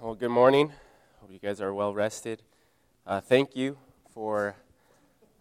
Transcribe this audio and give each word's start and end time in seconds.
Well, 0.00 0.14
good 0.14 0.28
morning. 0.28 0.70
Hope 1.20 1.32
you 1.32 1.40
guys 1.40 1.60
are 1.60 1.74
well 1.74 1.92
rested. 1.92 2.44
Uh, 3.04 3.20
thank 3.20 3.56
you 3.56 3.78
for 4.14 4.54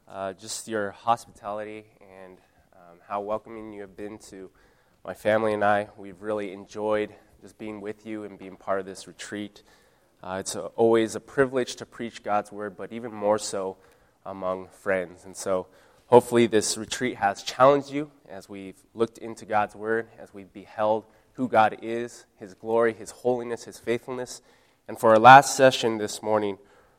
uh, 0.08 0.34
just 0.34 0.68
your 0.68 0.90
hospitality 0.90 1.86
and 2.02 2.40
um, 2.74 2.98
how 3.08 3.22
welcoming 3.22 3.72
you 3.72 3.82
have 3.82 3.96
been 3.96 4.18
to 4.30 4.50
my 5.06 5.14
family 5.14 5.54
and 5.54 5.64
I. 5.64 5.90
We've 5.96 6.20
really 6.24 6.54
enjoyed 6.54 7.14
just 7.40 7.60
being 7.60 7.82
with 7.82 8.08
you 8.08 8.24
and 8.24 8.40
being 8.40 8.56
part 8.56 8.80
of 8.80 8.88
this 8.88 9.06
retreat. 9.06 9.62
Uh, 10.24 10.38
it's 10.40 10.56
a, 10.56 10.62
always 10.70 11.14
a 11.14 11.20
privilege 11.20 11.76
to 11.76 11.86
preach 11.86 12.24
God's 12.24 12.52
word, 12.52 12.76
but 12.76 12.92
even 12.92 13.14
more 13.14 13.38
so 13.38 13.78
among 14.26 14.70
friends. 14.70 15.24
And 15.24 15.38
so, 15.38 15.68
hopefully, 16.08 16.48
this 16.48 16.80
retreat 16.80 17.18
has 17.18 17.44
challenged 17.44 17.92
you 17.92 18.10
as 18.28 18.50
we've 18.50 18.82
looked 18.96 19.20
into 19.20 19.46
God's 19.46 19.76
word, 19.76 20.08
as 20.18 20.34
we've 20.34 20.52
beheld 20.52 21.06
who 21.38 21.48
God 21.48 21.78
is, 21.82 22.26
His 22.40 22.56
glory, 22.56 22.94
His 22.94 23.12
holiness, 23.12 23.64
His 23.64 23.78
faithfulness. 23.78 24.42
And 24.88 25.00
for 25.00 25.12
our 25.12 25.20
last 25.20 25.56
session 25.56 26.00
this 26.00 26.22
morning, 26.22 26.58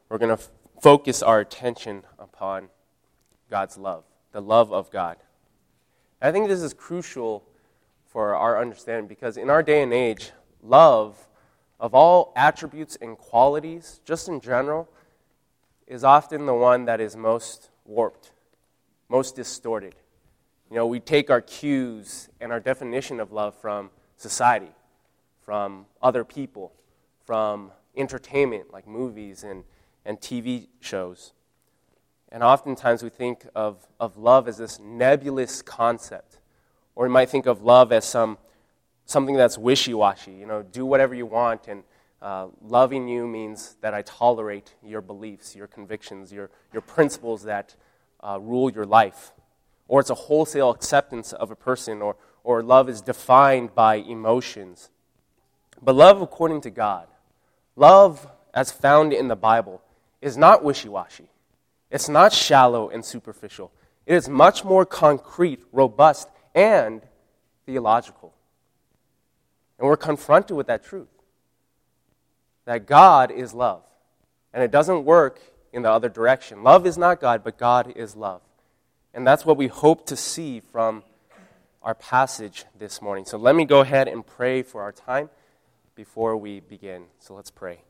we're 0.09 0.19
going 0.19 0.35
to 0.35 0.43
f- 0.43 0.49
focus 0.81 1.23
our 1.23 1.41
attention 1.41 2.05
upon 2.19 2.69
God's 3.51 3.77
love, 3.77 4.05
the 4.31 4.41
love 4.41 4.73
of 4.73 4.91
God. 4.91 5.17
I 6.23 6.31
think 6.31 6.47
this 6.49 6.63
is 6.63 6.73
crucial 6.73 7.45
for 8.07 8.37
our 8.37 8.61
understanding 8.61 9.09
because 9.09 9.37
in 9.37 9.51
our 9.51 9.63
day 9.63 9.83
and 9.83 9.93
age, 9.93 10.31
love, 10.63 11.29
of 11.81 11.93
all 11.93 12.33
attributes 12.37 12.97
and 13.01 13.19
qualities, 13.19 14.01
just 14.05 14.29
in 14.29 14.41
general, 14.41 14.89
is 15.89 16.05
often 16.05 16.47
the 16.47 16.55
one 16.55 16.85
that 16.85 17.01
is 17.01 17.17
most 17.17 17.71
warped, 17.85 18.31
most 19.09 19.35
distorted. 19.35 19.97
You 20.71 20.77
know, 20.77 20.87
we 20.87 21.01
take 21.01 21.29
our 21.29 21.41
cues 21.41 22.29
and 22.41 22.53
our 22.53 22.61
definition 22.61 23.19
of 23.19 23.33
love 23.33 23.55
from 23.61 23.91
society, 24.19 24.73
from 25.41 25.87
other 26.03 26.25
people, 26.25 26.73
from 27.25 27.73
entertainment 27.97 28.73
like 28.73 28.87
movies 28.87 29.45
and, 29.45 29.65
and 30.05 30.21
TV 30.21 30.67
shows. 30.81 31.33
And 32.31 32.43
oftentimes 32.43 33.03
we 33.03 33.09
think 33.09 33.47
of, 33.55 33.87
of 33.99 34.19
love 34.19 34.49
as 34.49 34.59
this 34.59 34.79
nebulous 34.79 35.63
concept. 35.63 36.39
Or 36.95 37.07
we 37.07 37.11
might 37.11 37.31
think 37.31 37.47
of 37.47 37.63
love 37.63 37.93
as 37.93 38.05
some, 38.05 38.37
something 39.07 39.37
that's 39.37 39.57
wishy 39.57 39.95
washy. 39.95 40.33
You 40.33 40.47
know, 40.47 40.63
do 40.63 40.85
whatever 40.85 41.15
you 41.15 41.25
want, 41.25 41.69
and 41.69 41.85
uh, 42.21 42.49
loving 42.61 43.09
you 43.09 43.27
means 43.27 43.77
that 43.81 43.95
I 43.95 44.03
tolerate 44.03 44.75
your 44.83 45.01
beliefs, 45.01 45.55
your 45.55 45.69
convictions, 45.69 46.33
your, 46.33 46.51
your 46.73 46.83
principles 46.83 47.45
that 47.45 47.77
uh, 48.21 48.39
rule 48.41 48.71
your 48.71 48.85
life. 48.85 49.33
Or 49.87 50.01
it's 50.01 50.11
a 50.11 50.15
wholesale 50.15 50.71
acceptance 50.71 51.33
of 51.33 51.51
a 51.51 51.57
person, 51.57 52.03
or, 52.03 52.17
or 52.45 52.63
love 52.63 52.89
is 52.89 53.01
defined 53.01 53.75
by 53.75 53.97
emotions. 53.97 54.91
But 55.83 55.95
love 55.95 56.21
according 56.21 56.63
to 56.63 56.71
God, 56.71 57.07
love 57.77 58.27
as 58.55 58.73
found 58.73 59.13
in 59.13 59.29
the 59.29 59.37
Bible, 59.37 59.83
is 60.21 60.37
not 60.37 60.65
wishy 60.65 60.89
washy. 60.89 61.29
It's 61.91 62.09
not 62.09 62.33
shallow 62.33 62.89
and 62.89 63.05
superficial. 63.05 63.71
It 64.07 64.15
is 64.15 64.29
much 64.29 64.65
more 64.65 64.85
concrete, 64.85 65.61
robust, 65.73 66.29
and 66.55 67.03
theological. 67.67 68.33
And 69.79 69.87
we're 69.87 69.97
confronted 69.97 70.57
with 70.57 70.67
that 70.67 70.85
truth 70.85 71.09
that 72.65 72.87
God 72.87 73.31
is 73.31 73.55
love. 73.55 73.83
And 74.53 74.63
it 74.63 74.71
doesn't 74.71 75.05
work 75.05 75.41
in 75.73 75.83
the 75.83 75.91
other 75.91 76.09
direction. 76.09 76.63
Love 76.63 76.87
is 76.87 76.99
not 76.99 77.21
God, 77.21 77.45
but 77.45 77.59
God 77.59 77.93
is 77.97 78.17
love. 78.17 78.43
And 79.15 79.27
that's 79.27 79.47
what 79.47 79.57
we 79.57 79.69
hope 79.69 80.07
to 80.07 80.17
see 80.17 80.61
from 80.61 81.03
our 81.89 81.95
passage 81.95 82.67
this 82.79 83.01
morning. 83.01 83.25
So 83.25 83.39
let 83.39 83.57
me 83.57 83.65
go 83.65 83.81
ahead 83.81 84.09
and 84.09 84.27
pray 84.27 84.63
for 84.63 84.83
our 84.83 84.93
time 84.93 85.31
before 85.95 86.37
we 86.37 86.61
begin. 86.61 87.05
So 87.19 87.33
let's 87.33 87.51
pray. 87.51 87.81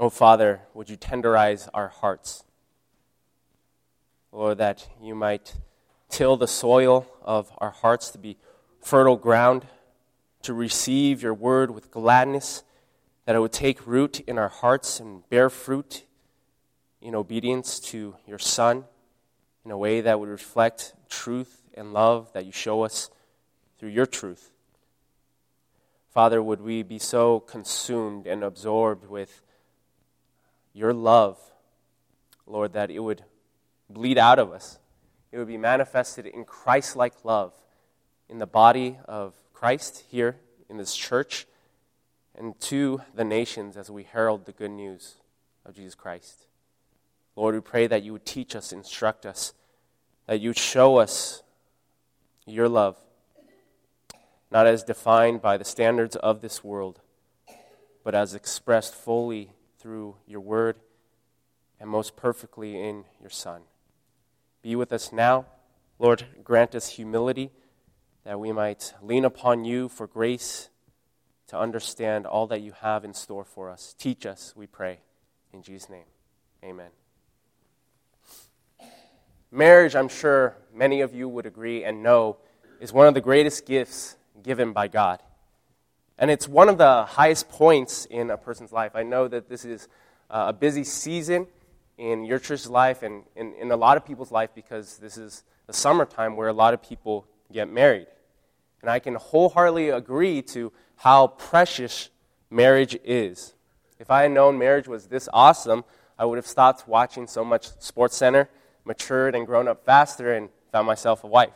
Oh, 0.00 0.08
Father, 0.08 0.62
would 0.72 0.88
you 0.88 0.96
tenderize 0.96 1.68
our 1.74 1.88
hearts? 1.88 2.44
Lord, 4.32 4.56
that 4.56 4.88
you 5.02 5.14
might 5.14 5.56
till 6.08 6.38
the 6.38 6.48
soil 6.48 7.06
of 7.20 7.52
our 7.58 7.72
hearts 7.72 8.08
to 8.12 8.18
be 8.18 8.38
fertile 8.80 9.18
ground, 9.18 9.66
to 10.40 10.54
receive 10.54 11.22
your 11.22 11.34
word 11.34 11.70
with 11.70 11.90
gladness, 11.90 12.62
that 13.26 13.36
it 13.36 13.40
would 13.40 13.52
take 13.52 13.86
root 13.86 14.20
in 14.20 14.38
our 14.38 14.48
hearts 14.48 15.00
and 15.00 15.28
bear 15.28 15.50
fruit 15.50 16.06
in 17.06 17.14
obedience 17.14 17.78
to 17.78 18.16
your 18.26 18.38
Son 18.38 18.82
in 19.64 19.70
a 19.70 19.78
way 19.78 20.00
that 20.00 20.18
would 20.18 20.28
reflect 20.28 20.92
truth 21.08 21.62
and 21.74 21.92
love 21.92 22.32
that 22.32 22.44
you 22.44 22.50
show 22.50 22.82
us 22.82 23.10
through 23.78 23.90
your 23.90 24.06
truth. 24.06 24.50
Father, 26.10 26.42
would 26.42 26.60
we 26.60 26.82
be 26.82 26.98
so 26.98 27.38
consumed 27.38 28.26
and 28.26 28.42
absorbed 28.42 29.08
with 29.08 29.40
your 30.72 30.92
love, 30.92 31.38
Lord, 32.44 32.72
that 32.72 32.90
it 32.90 32.98
would 32.98 33.22
bleed 33.88 34.18
out 34.18 34.40
of 34.40 34.50
us. 34.50 34.80
It 35.30 35.38
would 35.38 35.46
be 35.46 35.58
manifested 35.58 36.26
in 36.26 36.44
Christ 36.44 36.96
like 36.96 37.24
love 37.24 37.52
in 38.28 38.38
the 38.38 38.46
body 38.48 38.98
of 39.04 39.32
Christ 39.52 40.02
here 40.10 40.38
in 40.68 40.76
this 40.76 40.96
church 40.96 41.46
and 42.34 42.58
to 42.62 43.02
the 43.14 43.24
nations 43.24 43.76
as 43.76 43.92
we 43.92 44.02
herald 44.02 44.44
the 44.44 44.50
good 44.50 44.72
news 44.72 45.14
of 45.64 45.76
Jesus 45.76 45.94
Christ. 45.94 46.46
Lord, 47.36 47.54
we 47.54 47.60
pray 47.60 47.86
that 47.86 48.02
you 48.02 48.12
would 48.12 48.24
teach 48.24 48.56
us, 48.56 48.72
instruct 48.72 49.26
us, 49.26 49.52
that 50.26 50.40
you 50.40 50.50
would 50.50 50.58
show 50.58 50.96
us 50.96 51.42
your 52.46 52.68
love, 52.68 52.96
not 54.50 54.66
as 54.66 54.82
defined 54.82 55.42
by 55.42 55.56
the 55.56 55.64
standards 55.64 56.16
of 56.16 56.40
this 56.40 56.64
world, 56.64 57.00
but 58.02 58.14
as 58.14 58.34
expressed 58.34 58.94
fully 58.94 59.50
through 59.78 60.16
your 60.26 60.40
word 60.40 60.76
and 61.78 61.90
most 61.90 62.16
perfectly 62.16 62.80
in 62.80 63.04
your 63.20 63.30
Son. 63.30 63.62
Be 64.62 64.74
with 64.74 64.92
us 64.92 65.12
now. 65.12 65.46
Lord, 65.98 66.24
grant 66.42 66.74
us 66.74 66.88
humility 66.90 67.50
that 68.24 68.40
we 68.40 68.50
might 68.50 68.94
lean 69.02 69.24
upon 69.24 69.64
you 69.64 69.88
for 69.88 70.06
grace 70.06 70.70
to 71.48 71.58
understand 71.58 72.26
all 72.26 72.46
that 72.48 72.60
you 72.60 72.72
have 72.80 73.04
in 73.04 73.14
store 73.14 73.44
for 73.44 73.70
us. 73.70 73.94
Teach 73.98 74.26
us, 74.26 74.54
we 74.56 74.66
pray. 74.66 75.00
In 75.52 75.62
Jesus' 75.62 75.88
name, 75.88 76.06
amen. 76.64 76.90
Marriage, 79.56 79.96
I'm 79.96 80.08
sure 80.08 80.54
many 80.74 81.00
of 81.00 81.14
you 81.14 81.30
would 81.30 81.46
agree 81.46 81.82
and 81.82 82.02
know, 82.02 82.36
is 82.78 82.92
one 82.92 83.06
of 83.06 83.14
the 83.14 83.22
greatest 83.22 83.64
gifts 83.64 84.18
given 84.42 84.74
by 84.74 84.86
God. 84.86 85.22
And 86.18 86.30
it's 86.30 86.46
one 86.46 86.68
of 86.68 86.76
the 86.76 87.06
highest 87.06 87.48
points 87.48 88.04
in 88.04 88.30
a 88.30 88.36
person's 88.36 88.70
life. 88.70 88.92
I 88.94 89.02
know 89.02 89.28
that 89.28 89.48
this 89.48 89.64
is 89.64 89.88
uh, 90.28 90.44
a 90.48 90.52
busy 90.52 90.84
season 90.84 91.46
in 91.96 92.26
your 92.26 92.38
church's 92.38 92.68
life 92.68 93.02
and 93.02 93.22
in, 93.34 93.54
in 93.54 93.70
a 93.70 93.76
lot 93.76 93.96
of 93.96 94.04
people's 94.04 94.30
life 94.30 94.50
because 94.54 94.98
this 94.98 95.16
is 95.16 95.42
the 95.66 95.72
summertime 95.72 96.36
where 96.36 96.48
a 96.48 96.52
lot 96.52 96.74
of 96.74 96.82
people 96.82 97.26
get 97.50 97.66
married. 97.66 98.08
And 98.82 98.90
I 98.90 98.98
can 98.98 99.14
wholeheartedly 99.14 99.88
agree 99.88 100.42
to 100.42 100.70
how 100.96 101.28
precious 101.28 102.10
marriage 102.50 102.98
is. 103.04 103.54
If 103.98 104.10
I 104.10 104.24
had 104.24 104.32
known 104.32 104.58
marriage 104.58 104.86
was 104.86 105.06
this 105.06 105.30
awesome, 105.32 105.84
I 106.18 106.26
would 106.26 106.36
have 106.36 106.46
stopped 106.46 106.86
watching 106.86 107.26
so 107.26 107.42
much 107.42 107.70
Sports 107.80 108.18
Center 108.18 108.50
matured 108.86 109.34
and 109.34 109.46
grown 109.46 109.68
up 109.68 109.84
faster 109.84 110.32
and 110.32 110.48
found 110.72 110.86
myself 110.86 111.24
a 111.24 111.26
wife. 111.26 111.52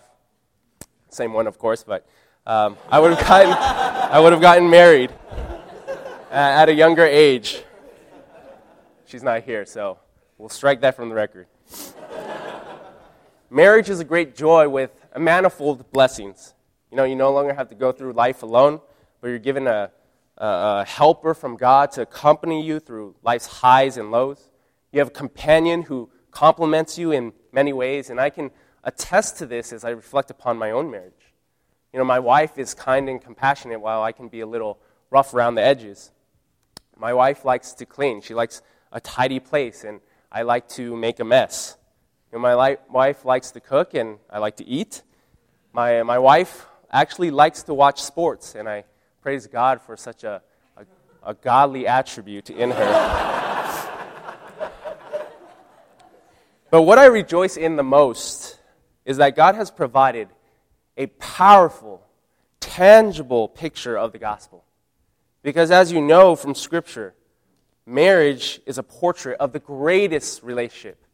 Same 1.09 1.33
one, 1.33 1.47
of 1.47 1.59
course, 1.59 1.85
but 1.85 2.07
um, 2.47 2.77
I 2.91 2.99
would 2.99 3.13
have 3.13 3.27
gotten, 3.27 3.53
I 3.53 4.19
would 4.19 4.33
have 4.33 4.43
gotten 4.43 4.69
married 4.69 5.13
at 6.31 6.69
a 6.69 6.75
younger 6.75 7.05
age. 7.05 7.63
She's 9.07 9.23
not 9.23 9.43
here, 9.43 9.65
so 9.65 9.99
we'll 10.39 10.49
strike 10.49 10.81
that 10.83 10.97
from 10.97 11.09
the 11.09 11.15
record. 11.15 11.47
Marriage 13.51 13.91
is 13.91 13.99
a 13.99 14.05
great 14.05 14.37
joy 14.37 14.69
with 14.69 14.91
a 15.13 15.21
manifold 15.21 15.91
blessings. 15.91 16.55
You 16.91 16.97
know, 16.97 17.05
you 17.05 17.17
no 17.17 17.33
longer 17.33 17.53
have 17.53 17.69
to 17.71 17.75
go 17.75 17.91
through 17.91 18.13
life 18.13 18.43
alone, 18.43 18.81
but 19.21 19.28
you're 19.28 19.39
given 19.39 19.66
a, 19.66 19.91
a, 20.39 20.47
a 20.47 20.84
helper 20.87 21.34
from 21.34 21.57
God 21.57 21.91
to 21.93 22.03
accompany 22.03 22.65
you 22.65 22.78
through 22.78 23.16
life's 23.22 23.47
highs 23.47 23.97
and 23.97 24.10
lows. 24.13 24.51
You 24.93 25.01
have 25.01 25.09
a 25.09 25.13
companion 25.13 25.83
who 25.83 26.10
complements 26.30 26.98
you 26.98 27.12
in 27.12 27.32
many 27.53 27.72
ways, 27.72 28.10
and 28.10 28.21
I 28.21 28.30
can 28.30 28.50
attest 28.84 29.38
to 29.38 29.47
this 29.47 29.72
as 29.72 29.84
I 29.84 29.91
reflect 29.91 30.30
upon 30.30 30.59
my 30.59 30.71
own 30.71 30.91
marriage. 30.91 31.12
You 31.92 31.98
know, 31.98 32.04
my 32.04 32.18
wife 32.18 32.56
is 32.56 32.74
kind 32.74 33.09
and 33.09 33.21
compassionate 33.21 33.80
while 33.80 34.03
I 34.03 34.12
can 34.12 34.28
be 34.28 34.41
a 34.41 34.47
little 34.47 34.78
rough 35.10 35.34
around 35.34 35.56
the 35.56 35.62
edges. 35.62 36.12
My 36.97 37.12
wife 37.12 37.44
likes 37.44 37.72
to 37.74 37.86
clean. 37.86 38.21
She 38.21 38.34
likes 38.34 38.62
a 38.92 39.00
tidy 39.00 39.41
place, 39.41 39.84
and 39.84 40.00
I 40.30 40.42
like 40.42 40.68
to 40.71 40.97
make 40.97 41.18
a 41.18 41.24
mess. 41.24 41.77
You 42.30 42.38
know, 42.38 42.42
my 42.42 42.54
li- 42.54 42.77
wife 42.88 43.24
likes 43.24 43.50
to 43.53 43.60
cook, 43.60 43.94
and 43.94 44.18
I 44.30 44.38
like 44.38 44.56
to 44.59 44.66
eat. 44.66 45.03
My, 45.72 46.03
my 46.03 46.18
wife 46.18 46.66
actually 46.92 47.30
likes 47.30 47.65
to 47.65 47.74
watch 47.74 48.00
sports, 48.03 48.54
and 48.54 48.68
I 48.68 48.84
praise 49.22 49.47
God 49.47 49.80
for 49.80 49.97
such 49.97 50.24
a, 50.24 50.42
a, 50.77 50.84
a 51.22 51.34
godly 51.34 51.86
attribute 51.86 52.50
in 52.50 52.71
her. 52.71 53.36
But 56.71 56.83
what 56.83 56.99
I 56.99 57.07
rejoice 57.07 57.57
in 57.57 57.77
the 57.77 57.83
most 57.83 58.59
is 59.05 59.17
that 59.17 59.34
God 59.34 59.57
has 59.57 59.71
provided 59.71 60.28
a 60.97 61.07
powerful, 61.07 62.03
tangible 62.61 63.49
picture 63.49 63.97
of 63.97 64.13
the 64.13 64.19
gospel. 64.19 64.65
Because 65.43 65.71
as 65.71 65.91
you 65.91 66.01
know 66.01 66.37
from 66.37 66.55
Scripture, 66.55 67.15
marriage 67.87 68.61
is 68.67 68.78
a 68.78 68.83
portrait 68.83 69.39
of 69.41 69.53
the 69.53 69.59
greatest 69.59 70.43
relationship, 70.43 71.05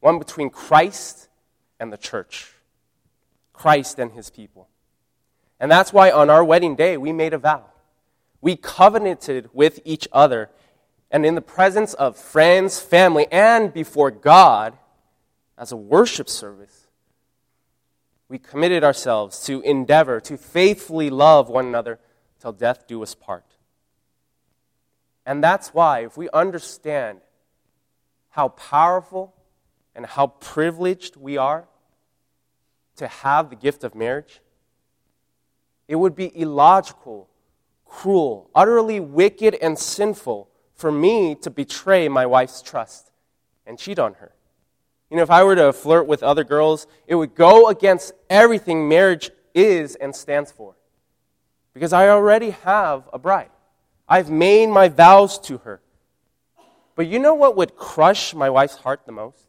one 0.00 0.18
between 0.18 0.50
Christ 0.50 1.28
and 1.80 1.92
the 1.92 1.96
church, 1.96 2.50
Christ 3.52 3.98
and 3.98 4.12
his 4.12 4.28
people. 4.28 4.68
And 5.58 5.70
that's 5.70 5.92
why 5.92 6.10
on 6.10 6.28
our 6.28 6.44
wedding 6.44 6.74
day, 6.74 6.96
we 6.96 7.12
made 7.12 7.32
a 7.32 7.38
vow. 7.38 7.64
We 8.40 8.56
covenanted 8.56 9.50
with 9.52 9.78
each 9.84 10.08
other, 10.12 10.50
and 11.10 11.24
in 11.24 11.36
the 11.36 11.40
presence 11.40 11.94
of 11.94 12.16
friends, 12.16 12.80
family, 12.80 13.26
and 13.30 13.72
before 13.72 14.10
God, 14.10 14.76
as 15.56 15.72
a 15.72 15.76
worship 15.76 16.28
service, 16.28 16.88
we 18.28 18.38
committed 18.38 18.82
ourselves 18.82 19.44
to 19.44 19.60
endeavor 19.60 20.20
to 20.20 20.36
faithfully 20.36 21.10
love 21.10 21.48
one 21.48 21.66
another 21.66 21.98
till 22.40 22.52
death 22.52 22.86
do 22.86 23.02
us 23.02 23.14
part. 23.14 23.44
And 25.24 25.44
that's 25.44 25.68
why, 25.74 26.00
if 26.00 26.16
we 26.16 26.28
understand 26.30 27.20
how 28.30 28.48
powerful 28.48 29.34
and 29.94 30.06
how 30.06 30.28
privileged 30.28 31.16
we 31.16 31.36
are 31.36 31.68
to 32.96 33.06
have 33.06 33.50
the 33.50 33.56
gift 33.56 33.84
of 33.84 33.94
marriage, 33.94 34.40
it 35.86 35.96
would 35.96 36.16
be 36.16 36.36
illogical, 36.38 37.28
cruel, 37.84 38.50
utterly 38.54 38.98
wicked, 38.98 39.54
and 39.56 39.78
sinful 39.78 40.48
for 40.74 40.90
me 40.90 41.34
to 41.34 41.50
betray 41.50 42.08
my 42.08 42.24
wife's 42.24 42.62
trust 42.62 43.10
and 43.66 43.78
cheat 43.78 43.98
on 43.98 44.14
her. 44.14 44.32
You 45.12 45.16
know, 45.16 45.24
if 45.24 45.30
I 45.30 45.44
were 45.44 45.54
to 45.56 45.74
flirt 45.74 46.06
with 46.06 46.22
other 46.22 46.42
girls, 46.42 46.86
it 47.06 47.16
would 47.16 47.34
go 47.34 47.68
against 47.68 48.14
everything 48.30 48.88
marriage 48.88 49.30
is 49.54 49.94
and 49.94 50.16
stands 50.16 50.50
for. 50.50 50.74
Because 51.74 51.92
I 51.92 52.08
already 52.08 52.52
have 52.64 53.10
a 53.12 53.18
bride. 53.18 53.50
I've 54.08 54.30
made 54.30 54.70
my 54.70 54.88
vows 54.88 55.38
to 55.40 55.58
her. 55.58 55.82
But 56.96 57.08
you 57.08 57.18
know 57.18 57.34
what 57.34 57.58
would 57.58 57.76
crush 57.76 58.32
my 58.32 58.48
wife's 58.48 58.76
heart 58.76 59.02
the 59.04 59.12
most? 59.12 59.48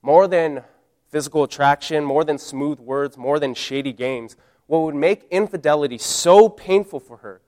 More 0.00 0.26
than 0.26 0.64
physical 1.10 1.44
attraction, 1.44 2.02
more 2.02 2.24
than 2.24 2.38
smooth 2.38 2.78
words, 2.78 3.18
more 3.18 3.38
than 3.38 3.52
shady 3.52 3.92
games, 3.92 4.38
what 4.66 4.78
would 4.78 4.94
make 4.94 5.26
infidelity 5.30 5.98
so 5.98 6.48
painful 6.48 7.00
for 7.00 7.18
her 7.18 7.42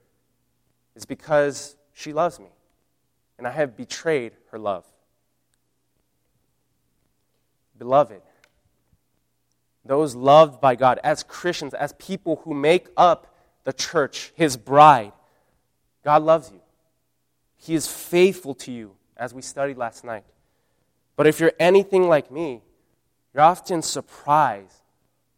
is 0.95 1.07
because 1.07 1.77
she 1.93 2.13
loves 2.13 2.39
me 2.39 2.53
and 3.39 3.47
I 3.47 3.51
have 3.53 3.75
betrayed 3.75 4.33
her 4.51 4.59
love. 4.59 4.85
Beloved, 7.77 8.21
those 9.83 10.15
loved 10.15 10.59
by 10.59 10.75
God 10.75 10.99
as 11.03 11.23
Christians, 11.23 11.73
as 11.73 11.93
people 11.93 12.41
who 12.43 12.53
make 12.53 12.87
up 12.97 13.35
the 13.63 13.73
church, 13.73 14.31
His 14.35 14.57
bride, 14.57 15.13
God 16.03 16.23
loves 16.23 16.51
you. 16.51 16.61
He 17.57 17.75
is 17.75 17.87
faithful 17.87 18.53
to 18.55 18.71
you, 18.71 18.95
as 19.17 19.33
we 19.33 19.41
studied 19.41 19.77
last 19.77 20.03
night. 20.03 20.23
But 21.15 21.27
if 21.27 21.39
you're 21.39 21.53
anything 21.59 22.07
like 22.07 22.31
me, 22.31 22.61
you're 23.33 23.43
often 23.43 23.81
surprised 23.81 24.81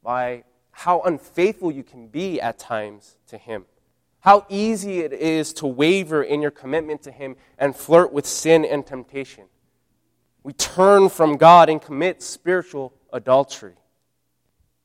by 0.04 0.44
how 0.72 1.02
unfaithful 1.02 1.72
you 1.72 1.84
can 1.84 2.08
be 2.08 2.40
at 2.40 2.60
times 2.60 3.18
to 3.28 3.38
Him. 3.38 3.66
How 4.20 4.46
easy 4.50 5.00
it 5.00 5.14
is 5.14 5.54
to 5.54 5.68
waver 5.68 6.22
in 6.22 6.42
your 6.42 6.52
commitment 6.52 7.02
to 7.04 7.12
Him 7.12 7.36
and 7.58 7.76
flirt 7.76 8.14
with 8.14 8.26
sin 8.26 8.66
and 8.66 8.86
temptation. 8.86 9.46
We 10.48 10.54
turn 10.54 11.10
from 11.10 11.36
God 11.36 11.68
and 11.68 11.82
commit 11.82 12.24
spiritual 12.24 12.94
adultery. 13.12 13.74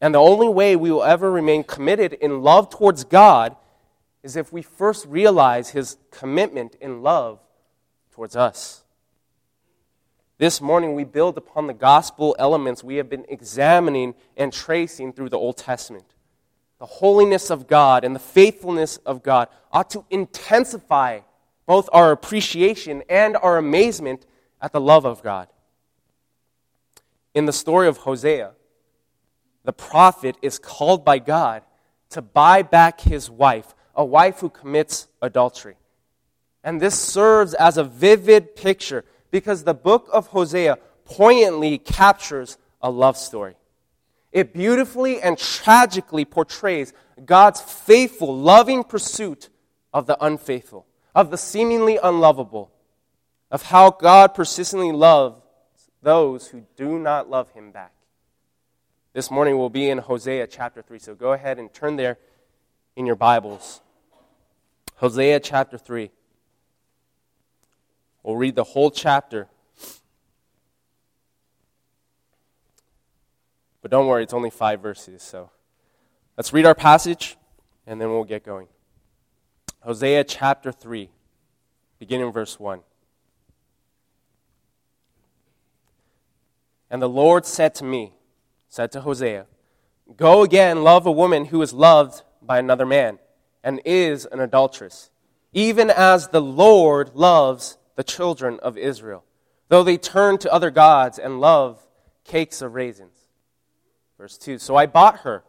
And 0.00 0.12
the 0.12 0.19
only 0.19 0.49
way 0.49 0.75
we 0.75 0.91
will 0.91 1.05
ever 1.05 1.31
remain 1.31 1.62
committed 1.62 2.14
in 2.14 2.43
love 2.43 2.69
towards 2.69 3.05
God 3.05 3.55
is 4.25 4.35
if 4.35 4.53
we 4.53 4.62
first 4.62 5.06
realize 5.06 5.69
his 5.69 5.99
commitment 6.11 6.75
in 6.81 7.00
love 7.00 7.38
towards 8.11 8.35
us. 8.35 8.82
This 10.38 10.61
morning, 10.61 10.97
we 10.97 11.05
build 11.05 11.38
upon 11.38 11.69
the 11.69 11.75
gospel 11.75 12.35
elements 12.41 12.82
we 12.82 12.97
have 12.97 13.09
been 13.09 13.26
examining 13.29 14.17
and 14.37 14.53
tracing 14.53 15.12
through 15.12 15.29
the 15.29 15.38
Old 15.38 15.59
Testament. 15.59 16.06
The 16.81 16.87
holiness 16.87 17.53
of 17.53 17.69
God 17.69 18.03
and 18.03 18.17
the 18.17 18.19
faithfulness 18.19 18.97
of 19.06 19.23
God 19.23 19.47
ought 19.70 19.91
to 19.91 20.05
intensify 20.11 21.20
both 21.67 21.88
our 21.93 22.11
appreciation 22.11 23.05
and 23.09 23.37
our 23.37 23.59
amazement 23.59 24.26
at 24.62 24.73
the 24.73 24.81
love 24.81 25.05
of 25.05 25.23
God. 25.23 25.49
In 27.35 27.44
the 27.47 27.53
story 27.53 27.88
of 27.88 27.99
Hosea, 27.99 28.53
the 29.64 29.73
prophet 29.73 30.37
is 30.41 30.59
called 30.59 31.05
by 31.05 31.19
God 31.19 31.62
to 32.11 32.23
buy 32.23 32.62
back 32.62 33.00
his 33.00 33.29
wife 33.29 33.75
a 33.94 34.05
wife 34.05 34.38
who 34.41 34.49
commits 34.49 35.09
adultery. 35.20 35.76
And 36.64 36.81
this 36.81 36.99
serves 36.99 37.55
as 37.55 37.76
a 37.76 37.85
vivid 37.85 38.56
picture 38.56 39.05
because 39.31 39.64
the 39.64 39.75
book 39.75 40.09
of 40.12 40.29
Hosea 40.29 40.79
poignantly 41.05 41.79
captures 41.79 42.56
a 42.81 42.91
love 42.91 43.17
story. 43.17 43.56
It 44.31 44.55
beautifully 44.55 45.20
and 45.20 45.37
tragically 45.37 46.25
portrays 46.25 46.93
God's 47.25 47.61
faithful, 47.61 48.35
loving 48.37 48.82
pursuit 48.82 49.50
of 49.93 50.06
the 50.06 50.23
unfaithful, 50.25 50.87
of 51.14 51.31
the 51.31 51.37
seemingly 51.37 51.99
unlovable, 52.03 52.72
of 53.52 53.64
how 53.64 53.90
God 53.90 54.34
persistently 54.34 54.93
loves 54.93 55.37
those 56.02 56.49
who 56.49 56.62
do 56.75 56.99
not 56.99 57.28
love 57.28 57.50
him 57.50 57.70
back. 57.70 57.93
This 59.12 59.31
morning 59.31 59.58
we'll 59.58 59.69
be 59.69 59.90
in 59.90 59.99
Hosea 59.99 60.46
chapter 60.46 60.81
3, 60.81 60.99
so 60.99 61.14
go 61.14 61.34
ahead 61.34 61.58
and 61.58 61.72
turn 61.72 61.96
there 61.96 62.16
in 62.96 63.04
your 63.04 63.14
Bibles. 63.14 63.82
Hosea 64.96 65.38
chapter 65.40 65.76
3. 65.76 66.10
We'll 68.22 68.37
read 68.37 68.54
the 68.54 68.64
whole 68.64 68.90
chapter. 68.90 69.49
But 73.82 73.90
don't 73.90 74.06
worry, 74.06 74.22
it's 74.22 74.32
only 74.32 74.50
five 74.50 74.81
verses. 74.81 75.22
So 75.22 75.50
let's 76.38 76.54
read 76.54 76.64
our 76.64 76.75
passage 76.75 77.37
and 77.87 78.00
then 78.00 78.08
we'll 78.10 78.25
get 78.25 78.44
going. 78.44 78.69
Hosea 79.81 80.25
chapter 80.25 80.72
3, 80.72 81.10
beginning 81.99 82.32
verse 82.32 82.58
1. 82.58 82.81
And 86.93 87.00
the 87.00 87.09
Lord 87.09 87.47
said 87.47 87.75
to 87.77 87.85
me, 87.85 88.12
said 88.69 88.93
to 88.93 89.00
Hosea, 89.00 89.47
Go 90.15 90.43
again, 90.43 90.85
love 90.85 91.06
a 91.06 91.11
woman 91.11 91.47
who 91.47 91.62
is 91.62 91.73
loved 91.73 92.23
by 92.43 92.59
another 92.59 92.85
man 92.85 93.19
and 93.64 93.81
is 93.87 94.26
an 94.26 94.40
adulteress, 94.40 95.11
even 95.55 95.88
as 95.88 96.28
the 96.28 96.43
Lord 96.43 97.12
loves 97.14 97.78
the 97.97 98.05
children 98.05 98.61
of 98.62 98.76
Israel, 98.76 99.25
though 99.69 99.83
they 99.83 99.97
turn 99.97 100.37
to 100.38 100.52
other 100.52 100.71
gods 100.71 101.19
and 101.19 101.40
love 101.40 101.81
cakes 102.25 102.61
of 102.61 102.75
raisins. 102.75 103.16
Verse 104.19 104.37
2 104.37 104.59
So 104.59 104.76
I 104.76 104.85
bought 104.85 105.21
her 105.21 105.45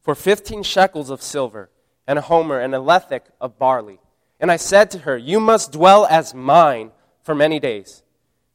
for 0.00 0.14
fifteen 0.14 0.62
shekels 0.62 1.10
of 1.10 1.20
silver, 1.20 1.68
and 2.06 2.18
a 2.18 2.22
homer, 2.22 2.58
and 2.60 2.74
a 2.74 2.78
lethech 2.78 3.26
of 3.42 3.58
barley. 3.58 4.00
And 4.40 4.50
I 4.50 4.56
said 4.56 4.90
to 4.92 5.00
her, 5.00 5.18
You 5.18 5.38
must 5.38 5.72
dwell 5.72 6.06
as 6.06 6.32
mine 6.32 6.92
for 7.22 7.34
many 7.34 7.60
days. 7.60 8.02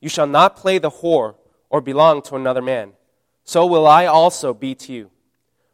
You 0.01 0.09
shall 0.09 0.25
not 0.25 0.55
play 0.55 0.79
the 0.79 0.89
whore 0.89 1.35
or 1.73 1.81
belong 1.81 2.21
to 2.21 2.35
another 2.35 2.61
man. 2.61 2.93
So 3.43 3.65
will 3.65 3.87
I 3.87 4.05
also 4.05 4.53
be 4.53 4.75
to 4.75 4.93
you. 4.93 5.09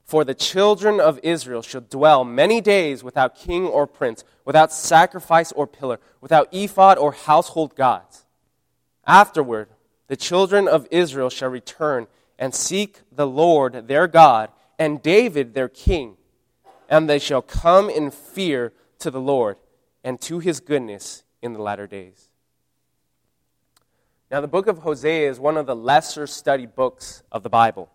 For 0.05 0.23
the 0.23 0.33
children 0.33 1.01
of 1.01 1.19
Israel 1.23 1.61
shall 1.61 1.81
dwell 1.81 2.23
many 2.23 2.61
days 2.61 3.03
without 3.03 3.35
king 3.35 3.65
or 3.65 3.85
prince, 3.85 4.23
without 4.45 4.71
sacrifice 4.71 5.51
or 5.51 5.67
pillar, 5.67 5.99
without 6.21 6.47
ephod 6.53 6.97
or 6.97 7.11
household 7.11 7.75
gods. 7.75 8.23
Afterward, 9.05 9.67
the 10.07 10.15
children 10.15 10.69
of 10.69 10.87
Israel 10.89 11.29
shall 11.29 11.49
return 11.49 12.07
and 12.39 12.55
seek 12.55 13.01
the 13.11 13.27
Lord 13.27 13.89
their 13.89 14.07
God 14.07 14.51
and 14.79 15.03
David 15.03 15.53
their 15.53 15.67
king, 15.67 16.15
and 16.87 17.09
they 17.09 17.19
shall 17.19 17.41
come 17.41 17.89
in 17.89 18.09
fear 18.09 18.71
to 18.99 19.11
the 19.11 19.19
Lord 19.19 19.57
and 20.01 20.21
to 20.21 20.39
his 20.39 20.61
goodness 20.61 21.23
in 21.41 21.51
the 21.51 21.61
latter 21.61 21.87
days. 21.87 22.28
Now, 24.31 24.41
the 24.41 24.47
book 24.47 24.67
of 24.67 24.79
Hosea 24.79 25.27
is 25.27 25.39
one 25.39 25.57
of 25.57 25.65
the 25.65 25.75
lesser 25.75 26.27
studied 26.27 26.75
books 26.75 27.23
of 27.31 27.41
the 27.41 27.49
Bible. 27.49 27.89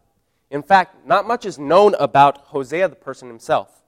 In 0.51 0.63
fact, 0.63 1.07
not 1.07 1.29
much 1.29 1.47
is 1.47 1.61
known 1.61 1.95
about 1.95 2.39
Hosea, 2.39 2.89
the 2.89 2.97
person 2.97 3.29
himself. 3.29 3.83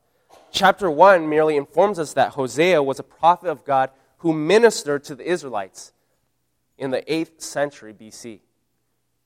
Chapter 0.53 0.89
1 0.89 1.29
merely 1.29 1.57
informs 1.57 1.99
us 1.99 2.13
that 2.13 2.33
Hosea 2.33 2.83
was 2.83 3.01
a 3.01 3.03
prophet 3.03 3.49
of 3.49 3.65
God 3.65 3.91
who 4.19 4.33
ministered 4.33 5.03
to 5.05 5.17
the 5.17 5.29
Israelites 5.29 5.93
in 6.79 6.93
the 6.93 7.03
8th 7.03 7.41
century 7.41 7.93
BC. 7.93 8.41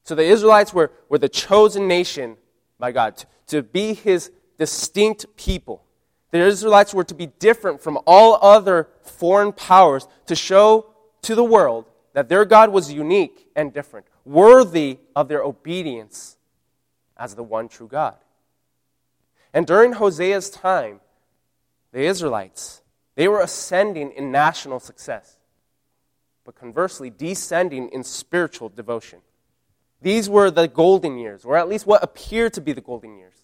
So 0.05 0.15
the 0.15 0.25
Israelites 0.25 0.73
were, 0.73 0.91
were 1.11 1.19
the 1.19 1.29
chosen 1.29 1.87
nation 1.87 2.39
by 2.79 2.91
God 2.91 3.19
to, 3.19 3.27
to 3.49 3.63
be 3.63 3.93
his 3.93 4.33
distinct 4.59 5.27
people. 5.37 5.85
The 6.31 6.39
Israelites 6.39 6.95
were 6.95 7.05
to 7.05 7.15
be 7.15 7.27
different 7.27 7.83
from 7.83 7.99
all 8.07 8.39
other 8.41 8.89
foreign 9.03 9.53
powers 9.53 10.09
to 10.27 10.35
show 10.35 10.87
to 11.23 11.35
the 11.35 11.45
world 11.45 11.90
that 12.13 12.29
their 12.29 12.45
God 12.45 12.71
was 12.71 12.93
unique 12.93 13.49
and 13.55 13.73
different, 13.73 14.07
worthy 14.25 14.99
of 15.15 15.29
their 15.29 15.43
obedience 15.43 16.37
as 17.17 17.35
the 17.35 17.43
one 17.43 17.69
true 17.69 17.89
God. 17.89 18.17
And 19.53 19.67
during 19.67 19.95
Hosea's 19.95 20.51
time, 20.51 21.01
the 21.93 22.03
Israelites, 22.03 22.83
they 23.17 23.29
were 23.29 23.41
ascending 23.41 24.13
in 24.13 24.31
national 24.31 24.81
success, 24.81 25.37
but 26.45 26.55
conversely, 26.55 27.11
descending 27.11 27.89
in 27.91 28.05
spiritual 28.05 28.69
devotion. 28.69 29.21
These 30.01 30.29
were 30.29 30.51
the 30.51 30.69
golden 30.69 31.19
years, 31.19 31.45
or 31.45 31.57
at 31.57 31.69
least 31.69 31.87
what 31.87 32.03
appeared 32.03 32.55
to 32.55 32.61
be 32.61 32.73
the 32.73 32.81
golden 32.81 33.19
years. 33.19 33.35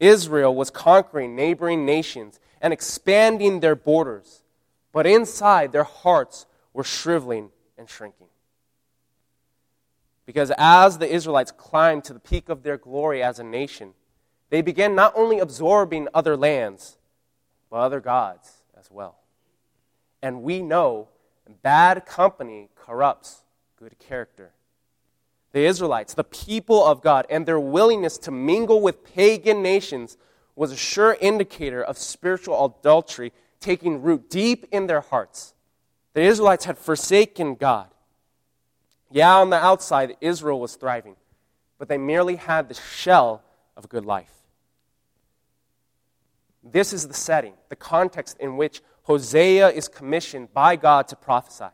Israel 0.00 0.54
was 0.54 0.70
conquering 0.70 1.36
neighboring 1.36 1.86
nations 1.86 2.40
and 2.60 2.72
expanding 2.72 3.60
their 3.60 3.76
borders, 3.76 4.42
but 4.92 5.06
inside 5.06 5.70
their 5.70 5.84
hearts 5.84 6.46
were 6.72 6.82
shriveling 6.82 7.50
and 7.82 7.90
shrinking. 7.90 8.28
Because 10.24 10.52
as 10.56 10.98
the 10.98 11.12
Israelites 11.12 11.50
climbed 11.50 12.04
to 12.04 12.12
the 12.12 12.20
peak 12.20 12.48
of 12.48 12.62
their 12.62 12.78
glory 12.78 13.24
as 13.24 13.40
a 13.40 13.44
nation, 13.44 13.94
they 14.50 14.62
began 14.62 14.94
not 14.94 15.12
only 15.16 15.40
absorbing 15.40 16.06
other 16.14 16.36
lands, 16.36 16.96
but 17.68 17.78
other 17.78 17.98
gods 17.98 18.62
as 18.78 18.88
well. 18.88 19.18
And 20.22 20.42
we 20.42 20.62
know 20.62 21.08
bad 21.62 22.06
company 22.06 22.68
corrupts 22.76 23.42
good 23.76 23.98
character. 23.98 24.52
The 25.50 25.64
Israelites, 25.66 26.14
the 26.14 26.22
people 26.22 26.86
of 26.86 27.02
God, 27.02 27.26
and 27.28 27.44
their 27.44 27.58
willingness 27.58 28.16
to 28.18 28.30
mingle 28.30 28.80
with 28.80 29.04
pagan 29.04 29.60
nations 29.60 30.16
was 30.54 30.70
a 30.70 30.76
sure 30.76 31.16
indicator 31.20 31.82
of 31.82 31.98
spiritual 31.98 32.76
adultery 32.80 33.32
taking 33.58 34.02
root 34.02 34.30
deep 34.30 34.66
in 34.70 34.86
their 34.86 35.00
hearts. 35.00 35.54
The 36.14 36.22
Israelites 36.22 36.64
had 36.64 36.78
forsaken 36.78 37.54
God. 37.54 37.88
Yeah, 39.10 39.36
on 39.36 39.50
the 39.50 39.56
outside, 39.56 40.16
Israel 40.20 40.60
was 40.60 40.76
thriving, 40.76 41.16
but 41.78 41.88
they 41.88 41.98
merely 41.98 42.36
had 42.36 42.68
the 42.68 42.74
shell 42.74 43.42
of 43.76 43.84
a 43.84 43.88
good 43.88 44.04
life. 44.04 44.32
This 46.62 46.92
is 46.92 47.08
the 47.08 47.14
setting, 47.14 47.54
the 47.68 47.76
context 47.76 48.38
in 48.38 48.56
which 48.56 48.82
Hosea 49.02 49.70
is 49.70 49.88
commissioned 49.88 50.52
by 50.54 50.76
God 50.76 51.08
to 51.08 51.16
prophesy. 51.16 51.66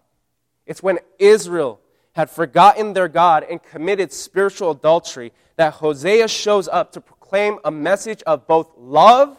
It's 0.66 0.83
when 0.83 0.99
Israel 1.18 1.80
had 2.12 2.30
forgotten 2.30 2.95
their 2.95 3.09
God 3.09 3.45
and 3.49 3.62
committed 3.62 4.12
spiritual 4.12 4.71
adultery 4.73 5.33
that 5.57 5.75
Hosea 5.75 6.28
shows 6.28 6.68
up 6.68 6.92
to 6.92 7.00
proclaim 7.00 7.59
a 7.64 7.71
message 7.71 8.23
of 8.23 8.47
both 8.47 8.71
love 8.76 9.38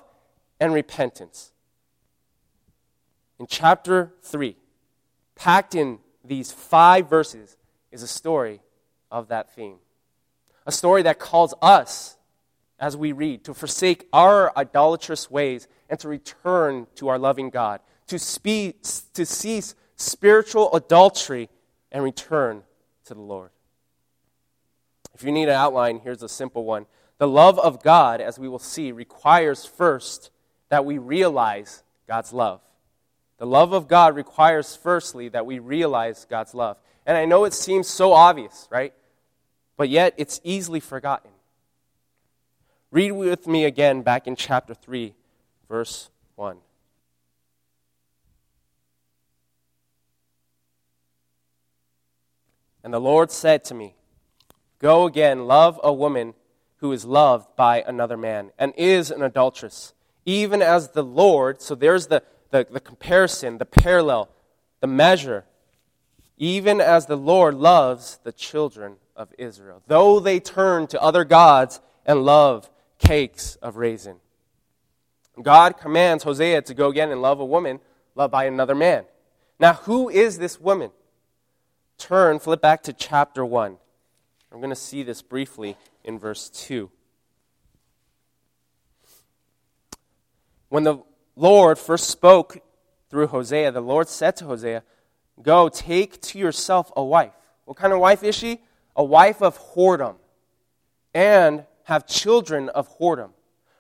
and 0.59 0.73
repentance. 0.73 1.51
In 3.39 3.47
chapter 3.47 4.13
3, 4.21 4.55
packed 5.39 5.73
in 5.73 5.99
these 6.23 6.51
five 6.51 7.09
verses, 7.09 7.57
is 7.91 8.03
a 8.03 8.07
story 8.07 8.59
of 9.09 9.29
that 9.29 9.55
theme. 9.55 9.77
A 10.67 10.71
story 10.71 11.01
that 11.03 11.17
calls 11.17 11.53
us, 11.61 12.17
as 12.77 12.97
we 12.97 13.13
read, 13.13 13.45
to 13.45 13.53
forsake 13.53 14.07
our 14.11 14.51
idolatrous 14.57 15.31
ways 15.31 15.67
and 15.89 15.97
to 16.01 16.09
return 16.09 16.87
to 16.95 17.07
our 17.07 17.17
loving 17.17 17.49
God, 17.49 17.79
to, 18.07 18.19
spe- 18.19 18.75
to 19.13 19.25
cease 19.25 19.75
spiritual 19.95 20.75
adultery 20.75 21.49
and 21.89 22.03
return 22.03 22.63
to 23.05 23.13
the 23.13 23.21
Lord. 23.21 23.49
If 25.15 25.23
you 25.23 25.31
need 25.31 25.43
an 25.43 25.55
outline, 25.55 25.99
here's 25.99 26.21
a 26.21 26.29
simple 26.29 26.65
one. 26.65 26.85
The 27.17 27.27
love 27.27 27.57
of 27.59 27.81
God, 27.81 28.19
as 28.21 28.37
we 28.37 28.49
will 28.49 28.59
see, 28.59 28.91
requires 28.91 29.65
first 29.65 30.31
that 30.67 30.85
we 30.85 30.97
realize 30.97 31.83
God's 32.07 32.33
love. 32.33 32.61
The 33.39 33.47
love 33.47 33.71
of 33.71 33.87
God 33.87 34.15
requires 34.15 34.75
firstly 34.75 35.29
that 35.29 35.45
we 35.45 35.59
realize 35.59 36.27
God's 36.29 36.53
love. 36.53 36.77
And 37.05 37.17
I 37.17 37.25
know 37.25 37.45
it 37.45 37.53
seems 37.53 37.87
so 37.87 38.13
obvious, 38.13 38.67
right? 38.69 38.93
But 39.77 39.89
yet 39.89 40.13
it's 40.17 40.41
easily 40.43 40.81
forgotten. 40.81 41.31
Read 42.91 43.13
with 43.13 43.47
me 43.47 43.63
again 43.63 44.01
back 44.01 44.27
in 44.27 44.35
chapter 44.35 44.73
3, 44.73 45.13
verse 45.69 46.09
1. 46.35 46.57
And 52.83 52.93
the 52.93 52.99
Lord 52.99 53.31
said 53.31 53.63
to 53.65 53.73
me, 53.73 53.95
Go 54.79 55.05
again, 55.05 55.45
love 55.45 55.79
a 55.83 55.93
woman 55.93 56.33
who 56.77 56.91
is 56.91 57.05
loved 57.05 57.55
by 57.55 57.83
another 57.85 58.17
man 58.17 58.51
and 58.57 58.73
is 58.75 59.11
an 59.11 59.21
adulteress, 59.21 59.93
even 60.25 60.61
as 60.61 60.89
the 60.89 61.03
Lord, 61.03 61.61
so 61.61 61.75
there's 61.75 62.07
the, 62.07 62.23
the, 62.51 62.67
the 62.69 62.79
comparison, 62.79 63.57
the 63.57 63.65
parallel, 63.65 64.29
the 64.79 64.87
measure 64.87 65.45
even 66.39 66.79
as 66.79 67.05
the 67.05 67.17
Lord 67.17 67.53
loves 67.53 68.17
the 68.23 68.31
children 68.31 68.95
of 69.15 69.29
Israel, 69.37 69.83
though 69.87 70.21
they 70.21 70.39
turn 70.39 70.87
to 70.87 71.01
other 71.01 71.25
gods 71.25 71.81
and 72.05 72.23
love 72.23 72.71
cakes 72.97 73.57
of 73.57 73.75
raisin. 73.75 74.15
God 75.41 75.77
commands 75.77 76.23
Hosea 76.23 76.61
to 76.63 76.73
go 76.73 76.87
again 76.87 77.11
and 77.11 77.21
love 77.21 77.41
a 77.41 77.45
woman 77.45 77.81
loved 78.15 78.31
by 78.31 78.45
another 78.45 78.73
man. 78.73 79.03
Now, 79.59 79.73
who 79.73 80.09
is 80.09 80.37
this 80.37 80.59
woman? 80.59 80.91
Turn, 81.97 82.39
flip 82.39 82.61
back 82.61 82.83
to 82.83 82.93
chapter 82.93 83.45
1. 83.45 83.77
I'm 84.51 84.57
going 84.59 84.69
to 84.69 84.75
see 84.75 85.03
this 85.03 85.21
briefly 85.21 85.77
in 86.05 86.17
verse 86.17 86.49
2. 86.49 86.89
When 90.69 90.83
the 90.83 90.99
Lord 91.39 91.79
first 91.79 92.09
spoke 92.09 92.59
through 93.09 93.27
Hosea, 93.27 93.71
the 93.71 93.79
Lord 93.79 94.09
said 94.09 94.35
to 94.37 94.45
Hosea, 94.45 94.83
Go, 95.41 95.69
take 95.69 96.21
to 96.23 96.37
yourself 96.37 96.91
a 96.97 97.03
wife. 97.03 97.31
What 97.63 97.77
kind 97.77 97.93
of 97.93 97.99
wife 97.99 98.23
is 98.23 98.35
she? 98.35 98.59
A 98.93 99.03
wife 99.03 99.41
of 99.41 99.57
whoredom, 99.57 100.15
and 101.13 101.63
have 101.85 102.05
children 102.05 102.67
of 102.67 102.89
whoredom. 102.97 103.29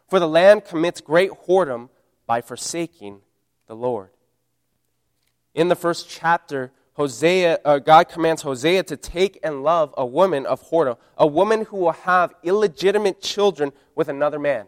For 0.07 0.19
the 0.19 0.27
land 0.27 0.63
commits 0.63 1.01
great 1.01 1.31
whoredom 1.31 1.89
by 2.25 2.39
forsaking 2.39 3.19
the 3.67 3.75
Lord. 3.75 4.11
In 5.53 5.67
the 5.67 5.75
first 5.75 6.09
chapter, 6.09 6.71
Hosea, 6.93 7.59
uh, 7.65 7.79
God 7.79 8.07
commands 8.07 8.41
Hosea 8.43 8.83
to 8.83 8.95
take 8.95 9.37
and 9.43 9.63
love 9.63 9.93
a 9.97 10.05
woman 10.05 10.45
of 10.45 10.63
whoredom, 10.69 10.95
a 11.17 11.27
woman 11.27 11.65
who 11.65 11.75
will 11.75 11.91
have 11.91 12.33
illegitimate 12.41 13.21
children 13.21 13.73
with 13.95 14.07
another 14.07 14.39
man. 14.39 14.67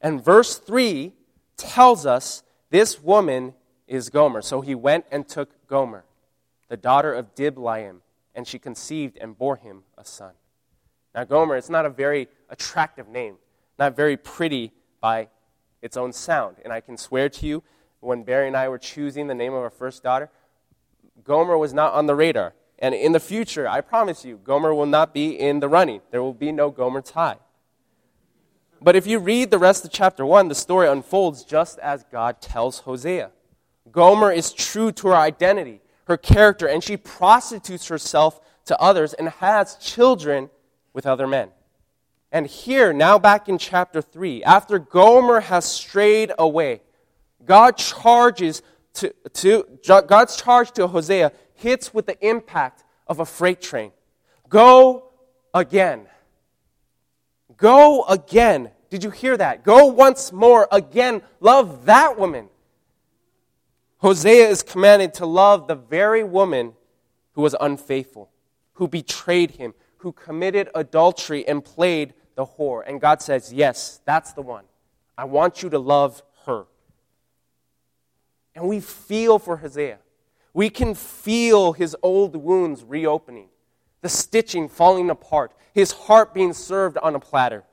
And 0.00 0.24
verse 0.24 0.58
3 0.58 1.12
tells 1.56 2.06
us 2.06 2.42
this 2.70 3.02
woman 3.02 3.54
is 3.86 4.08
Gomer. 4.08 4.42
So 4.42 4.60
he 4.60 4.74
went 4.74 5.04
and 5.10 5.28
took 5.28 5.66
Gomer, 5.66 6.04
the 6.68 6.76
daughter 6.76 7.12
of 7.12 7.34
Diblaim, 7.34 8.00
and 8.34 8.46
she 8.46 8.58
conceived 8.58 9.16
and 9.20 9.36
bore 9.36 9.56
him 9.56 9.82
a 9.96 10.04
son. 10.04 10.32
Now, 11.14 11.24
Gomer, 11.24 11.56
it's 11.56 11.70
not 11.70 11.86
a 11.86 11.90
very 11.90 12.28
attractive 12.50 13.08
name, 13.08 13.36
not 13.78 13.94
very 13.94 14.16
pretty 14.16 14.72
by 15.00 15.28
its 15.82 15.96
own 15.96 16.12
sound. 16.12 16.56
And 16.64 16.72
I 16.72 16.80
can 16.80 16.96
swear 16.96 17.28
to 17.28 17.46
you, 17.46 17.62
when 18.00 18.22
Barry 18.22 18.48
and 18.48 18.56
I 18.56 18.68
were 18.68 18.78
choosing 18.78 19.28
the 19.28 19.34
name 19.34 19.52
of 19.54 19.62
our 19.62 19.70
first 19.70 20.02
daughter, 20.02 20.30
Gomer 21.22 21.56
was 21.56 21.72
not 21.72 21.92
on 21.92 22.06
the 22.06 22.14
radar. 22.14 22.54
And 22.78 22.94
in 22.94 23.12
the 23.12 23.20
future, 23.20 23.68
I 23.68 23.80
promise 23.80 24.24
you, 24.24 24.38
Gomer 24.42 24.74
will 24.74 24.86
not 24.86 25.14
be 25.14 25.38
in 25.38 25.60
the 25.60 25.68
running. 25.68 26.00
There 26.10 26.22
will 26.22 26.34
be 26.34 26.52
no 26.52 26.70
Gomer 26.70 27.00
tie. 27.00 27.36
But 28.84 28.96
if 28.96 29.06
you 29.06 29.18
read 29.18 29.50
the 29.50 29.58
rest 29.58 29.86
of 29.86 29.90
chapter 29.90 30.26
1, 30.26 30.48
the 30.48 30.54
story 30.54 30.86
unfolds 30.88 31.42
just 31.42 31.78
as 31.78 32.04
God 32.12 32.42
tells 32.42 32.80
Hosea. 32.80 33.30
Gomer 33.90 34.30
is 34.30 34.52
true 34.52 34.92
to 34.92 35.08
her 35.08 35.16
identity, 35.16 35.80
her 36.04 36.18
character, 36.18 36.66
and 36.66 36.84
she 36.84 36.98
prostitutes 36.98 37.88
herself 37.88 38.42
to 38.66 38.78
others 38.78 39.14
and 39.14 39.30
has 39.30 39.76
children 39.76 40.50
with 40.92 41.06
other 41.06 41.26
men. 41.26 41.48
And 42.30 42.46
here, 42.46 42.92
now 42.92 43.18
back 43.18 43.48
in 43.48 43.56
chapter 43.56 44.02
3, 44.02 44.44
after 44.44 44.78
Gomer 44.78 45.40
has 45.40 45.64
strayed 45.64 46.32
away, 46.38 46.82
God 47.42 47.78
charges 47.78 48.60
to, 48.94 49.14
to, 49.32 49.64
God's 50.06 50.36
charge 50.36 50.72
to 50.72 50.88
Hosea 50.88 51.32
hits 51.54 51.94
with 51.94 52.04
the 52.04 52.26
impact 52.26 52.84
of 53.06 53.18
a 53.18 53.24
freight 53.24 53.62
train. 53.62 53.92
Go 54.50 55.04
again. 55.54 56.06
Go 57.56 58.04
again. 58.04 58.70
Did 58.94 59.02
you 59.02 59.10
hear 59.10 59.36
that? 59.36 59.64
Go 59.64 59.86
once 59.86 60.30
more 60.30 60.68
again. 60.70 61.22
Love 61.40 61.86
that 61.86 62.16
woman. 62.16 62.48
Hosea 63.96 64.48
is 64.48 64.62
commanded 64.62 65.14
to 65.14 65.26
love 65.26 65.66
the 65.66 65.74
very 65.74 66.22
woman 66.22 66.74
who 67.32 67.42
was 67.42 67.56
unfaithful, 67.60 68.30
who 68.74 68.86
betrayed 68.86 69.50
him, 69.50 69.74
who 69.96 70.12
committed 70.12 70.68
adultery 70.76 71.44
and 71.44 71.64
played 71.64 72.14
the 72.36 72.46
whore. 72.46 72.84
And 72.86 73.00
God 73.00 73.20
says, 73.20 73.52
Yes, 73.52 74.00
that's 74.04 74.32
the 74.32 74.42
one. 74.42 74.62
I 75.18 75.24
want 75.24 75.60
you 75.60 75.70
to 75.70 75.78
love 75.80 76.22
her. 76.46 76.66
And 78.54 78.68
we 78.68 78.78
feel 78.78 79.40
for 79.40 79.56
Hosea. 79.56 79.98
We 80.52 80.70
can 80.70 80.94
feel 80.94 81.72
his 81.72 81.96
old 82.00 82.36
wounds 82.36 82.84
reopening, 82.84 83.48
the 84.02 84.08
stitching 84.08 84.68
falling 84.68 85.10
apart, 85.10 85.50
his 85.72 85.90
heart 85.90 86.32
being 86.32 86.52
served 86.52 86.96
on 86.98 87.16
a 87.16 87.18
platter. 87.18 87.64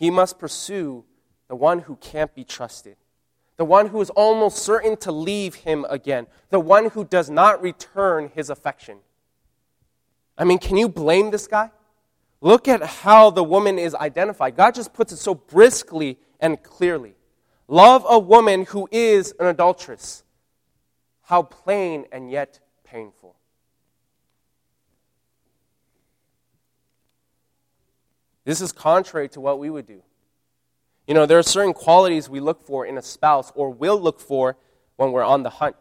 He 0.00 0.10
must 0.10 0.40
pursue 0.40 1.04
the 1.46 1.54
one 1.54 1.78
who 1.78 1.94
can't 1.94 2.34
be 2.34 2.42
trusted 2.42 2.96
the 3.60 3.64
one 3.66 3.88
who 3.88 4.00
is 4.00 4.08
almost 4.08 4.56
certain 4.56 4.96
to 4.96 5.12
leave 5.12 5.54
him 5.54 5.84
again, 5.90 6.26
the 6.48 6.58
one 6.58 6.88
who 6.88 7.04
does 7.04 7.28
not 7.28 7.60
return 7.60 8.30
his 8.34 8.48
affection. 8.48 8.96
I 10.38 10.44
mean, 10.44 10.58
can 10.58 10.78
you 10.78 10.88
blame 10.88 11.30
this 11.30 11.46
guy? 11.46 11.70
Look 12.40 12.68
at 12.68 12.82
how 12.82 13.28
the 13.28 13.44
woman 13.44 13.78
is 13.78 13.94
identified. 13.94 14.56
God 14.56 14.74
just 14.74 14.94
puts 14.94 15.12
it 15.12 15.18
so 15.18 15.34
briskly 15.34 16.18
and 16.40 16.62
clearly. 16.62 17.16
Love 17.68 18.06
a 18.08 18.18
woman 18.18 18.64
who 18.64 18.88
is 18.90 19.34
an 19.38 19.44
adulteress. 19.44 20.24
How 21.24 21.42
plain 21.42 22.06
and 22.10 22.30
yet 22.30 22.60
painful. 22.82 23.36
This 28.50 28.60
is 28.60 28.72
contrary 28.72 29.28
to 29.28 29.40
what 29.40 29.60
we 29.60 29.70
would 29.70 29.86
do. 29.86 30.02
You 31.06 31.14
know, 31.14 31.24
there 31.24 31.38
are 31.38 31.42
certain 31.44 31.72
qualities 31.72 32.28
we 32.28 32.40
look 32.40 32.66
for 32.66 32.84
in 32.84 32.98
a 32.98 33.02
spouse 33.02 33.52
or 33.54 33.70
will 33.70 33.96
look 34.00 34.18
for 34.18 34.56
when 34.96 35.12
we're 35.12 35.22
on 35.22 35.44
the 35.44 35.50
hunt. 35.50 35.76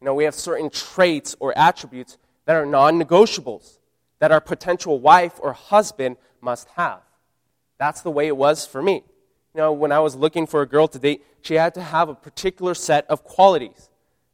You 0.00 0.06
know, 0.06 0.14
we 0.14 0.24
have 0.24 0.34
certain 0.34 0.70
traits 0.70 1.36
or 1.40 1.52
attributes 1.58 2.16
that 2.46 2.56
are 2.56 2.64
non 2.64 2.98
negotiables 2.98 3.76
that 4.18 4.32
our 4.32 4.40
potential 4.40 4.98
wife 4.98 5.34
or 5.40 5.52
husband 5.52 6.16
must 6.40 6.68
have. 6.68 7.02
That's 7.76 8.00
the 8.00 8.10
way 8.10 8.28
it 8.28 8.36
was 8.38 8.64
for 8.64 8.80
me. 8.80 9.04
You 9.54 9.60
know, 9.60 9.70
when 9.70 9.92
I 9.92 9.98
was 9.98 10.14
looking 10.14 10.46
for 10.46 10.62
a 10.62 10.66
girl 10.66 10.88
to 10.88 10.98
date, 10.98 11.22
she 11.42 11.56
had 11.56 11.74
to 11.74 11.82
have 11.82 12.08
a 12.08 12.14
particular 12.14 12.72
set 12.72 13.04
of 13.10 13.24
qualities. 13.24 13.90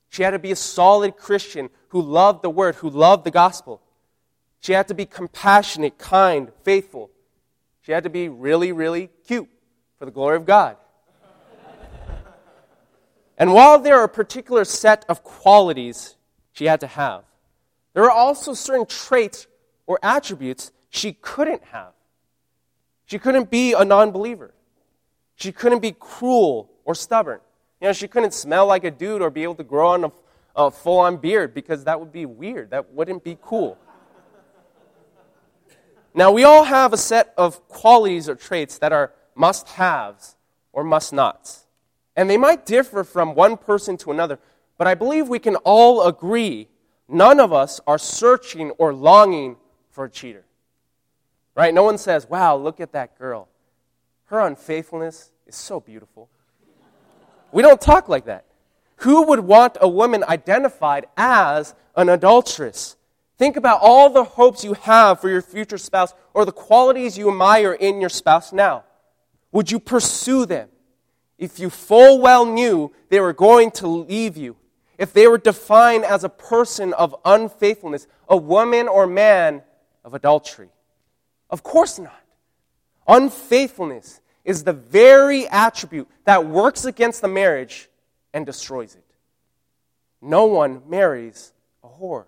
She 0.09 0.23
had 0.23 0.31
to 0.31 0.39
be 0.39 0.53
a 0.53 0.57
solid 0.57 1.17
Christian 1.17 1.71
who 1.89 2.01
loved 2.01 2.43
the 2.43 2.51
word, 2.51 2.77
who 2.77 2.91
loved 2.91 3.25
the 3.25 3.33
gospel. 3.33 3.83
She 4.61 4.73
had 4.73 4.87
to 4.87 4.95
be 4.95 5.05
compassionate, 5.05 5.99
kind, 5.99 6.53
faithful. 6.63 7.11
She 7.87 7.93
had 7.93 8.03
to 8.03 8.11
be 8.11 8.29
really, 8.29 8.73
really 8.73 9.11
cute 9.29 9.49
for 9.97 10.07
the 10.07 10.11
glory 10.11 10.37
of 10.37 10.45
God. 10.45 10.77
and 13.39 13.55
while 13.55 13.79
there 13.79 14.01
are 14.01 14.05
a 14.05 14.09
particular 14.09 14.65
set 14.65 15.05
of 15.09 15.23
qualities 15.23 16.17
she 16.51 16.65
had 16.65 16.81
to 16.81 16.89
have, 16.89 17.23
there 17.95 18.03
are 18.03 18.11
also 18.11 18.55
certain 18.55 18.87
traits 18.87 19.47
or 19.87 20.01
attributes 20.03 20.73
she 20.91 21.13
couldn't 21.13 21.63
have. 21.67 21.93
She 23.05 23.21
couldn't 23.21 23.53
be 23.53 23.73
a 23.73 23.85
non 23.85 24.11
believer. 24.11 24.53
She 25.37 25.53
couldn't 25.53 25.81
be 25.81 25.93
cruel 25.93 26.69
or 26.85 26.97
stubborn. 26.97 27.39
You 27.81 27.87
know, 27.87 27.93
she 27.93 28.09
couldn't 28.09 28.35
smell 28.35 28.67
like 28.67 28.83
a 28.83 28.91
dude 28.91 29.23
or 29.23 29.31
be 29.31 29.45
able 29.45 29.55
to 29.55 29.65
grow 29.65 29.91
on 29.91 30.05
a, 30.07 30.13
a 30.57 30.71
full 30.73 30.99
on 30.99 31.19
beard 31.19 31.55
because 31.55 31.85
that 31.85 32.01
would 32.01 32.13
be 32.13 32.27
weird. 32.27 32.71
That 32.71 32.93
wouldn't 32.93 33.23
be 33.23 33.39
cool. 33.41 33.79
Now, 36.17 36.33
we 36.33 36.45
all 36.45 36.65
have 36.65 36.95
a 36.95 36.97
set 36.97 37.35
of 37.37 37.69
qualities 37.69 38.27
or 38.27 38.35
traits 38.35 38.79
that 38.79 38.91
are 38.91 39.13
must 39.35 39.69
haves 39.69 40.35
or 40.73 40.83
must 40.83 41.13
nots. 41.13 41.67
And 42.17 42.31
they 42.31 42.39
might 42.39 42.65
differ 42.65 43.05
from 43.05 43.35
one 43.35 43.59
person 43.59 43.99
to 43.99 44.11
another, 44.11 44.39
but 44.79 44.87
I 44.87 44.95
believe 44.95 45.29
we 45.29 45.39
can 45.39 45.57
all 45.57 46.07
agree 46.07 46.69
none 47.07 47.39
of 47.39 47.53
us 47.53 47.83
are 47.87 47.99
searching 47.99 48.71
or 48.73 48.95
longing 48.95 49.57
for 49.91 50.07
a 50.07 50.11
cheater. 50.11 50.47
Right? 51.55 51.75
No 51.75 51.83
one 51.83 51.99
says, 51.99 52.27
wow, 52.31 52.57
look 52.57 52.81
at 52.81 52.93
that 52.93 53.19
girl. 53.19 53.49
Her 54.27 54.41
unfaithfulness 54.41 55.31
is 55.47 55.55
so 55.55 55.81
beautiful. 55.81 56.31
We 57.53 57.63
don't 57.63 57.81
talk 57.81 58.09
like 58.09 58.25
that. 58.25 58.47
Who 59.01 59.27
would 59.27 59.41
want 59.41 59.77
a 59.83 59.89
woman 59.89 60.25
identified 60.27 61.09
as 61.15 61.75
an 61.95 62.09
adulteress? 62.09 62.97
Think 63.39 63.57
about 63.57 63.81
all 63.83 64.09
the 64.09 64.25
hopes 64.25 64.65
you 64.65 64.73
have 64.75 65.21
for 65.21 65.29
your 65.29 65.43
future 65.43 65.79
spouse 65.79 66.15
or 66.33 66.45
the 66.45 66.53
qualities 66.53 67.19
you 67.19 67.29
admire 67.31 67.73
in 67.73 68.01
your 68.01 68.09
spouse 68.09 68.53
now. 68.53 68.85
Would 69.53 69.71
you 69.71 69.79
pursue 69.79 70.47
them 70.47 70.69
if 71.39 71.59
you 71.59 71.69
full 71.69 72.21
well 72.21 72.47
knew 72.47 72.93
they 73.11 73.21
were 73.21 73.35
going 73.35 73.71
to 73.73 73.87
leave 73.87 74.37
you? 74.37 74.57
If 74.99 75.13
they 75.13 75.27
were 75.27 75.39
defined 75.39 76.05
as 76.05 76.25
a 76.25 76.31
person 76.31 76.95
of 76.95 77.15
unfaithfulness, 77.25 78.07
a 78.29 78.37
woman 78.37 78.89
or 78.89 79.07
man 79.07 79.63
of 80.03 80.15
adultery? 80.15 80.71
Of 81.51 81.63
course 81.63 81.99
not. 81.99 82.23
Unfaithfulness 83.07 84.21
is 84.45 84.65
the 84.65 84.73
very 84.73 85.47
attribute 85.49 86.09
that 86.25 86.47
works 86.47 86.87
against 86.87 87.21
the 87.21 87.29
marriage 87.29 87.91
and 88.33 88.47
destroys 88.47 88.95
it. 88.95 89.05
No 90.23 90.47
one 90.47 90.83
marries 90.89 91.53
a 91.85 91.89
whore. 91.89 92.25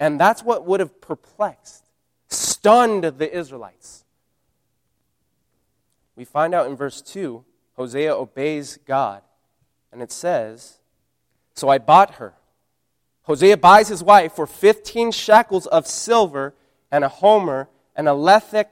And 0.00 0.18
that's 0.20 0.42
what 0.42 0.64
would 0.66 0.80
have 0.80 1.00
perplexed, 1.00 1.84
stunned 2.28 3.04
the 3.04 3.36
Israelites. 3.36 4.04
We 6.16 6.24
find 6.24 6.54
out 6.54 6.68
in 6.68 6.76
verse 6.76 7.02
2, 7.02 7.44
Hosea 7.76 8.14
obeys 8.14 8.78
God. 8.84 9.22
And 9.92 10.02
it 10.02 10.12
says, 10.12 10.78
So 11.54 11.68
I 11.68 11.78
bought 11.78 12.14
her 12.14 12.34
Hosea 13.28 13.58
buys 13.58 13.88
his 13.88 14.02
wife 14.02 14.32
for 14.32 14.46
15 14.46 15.12
shekels 15.12 15.66
of 15.66 15.86
silver 15.86 16.54
and 16.90 17.04
a 17.04 17.10
homer 17.10 17.68
and 17.94 18.08
a 18.08 18.12
lethech 18.12 18.68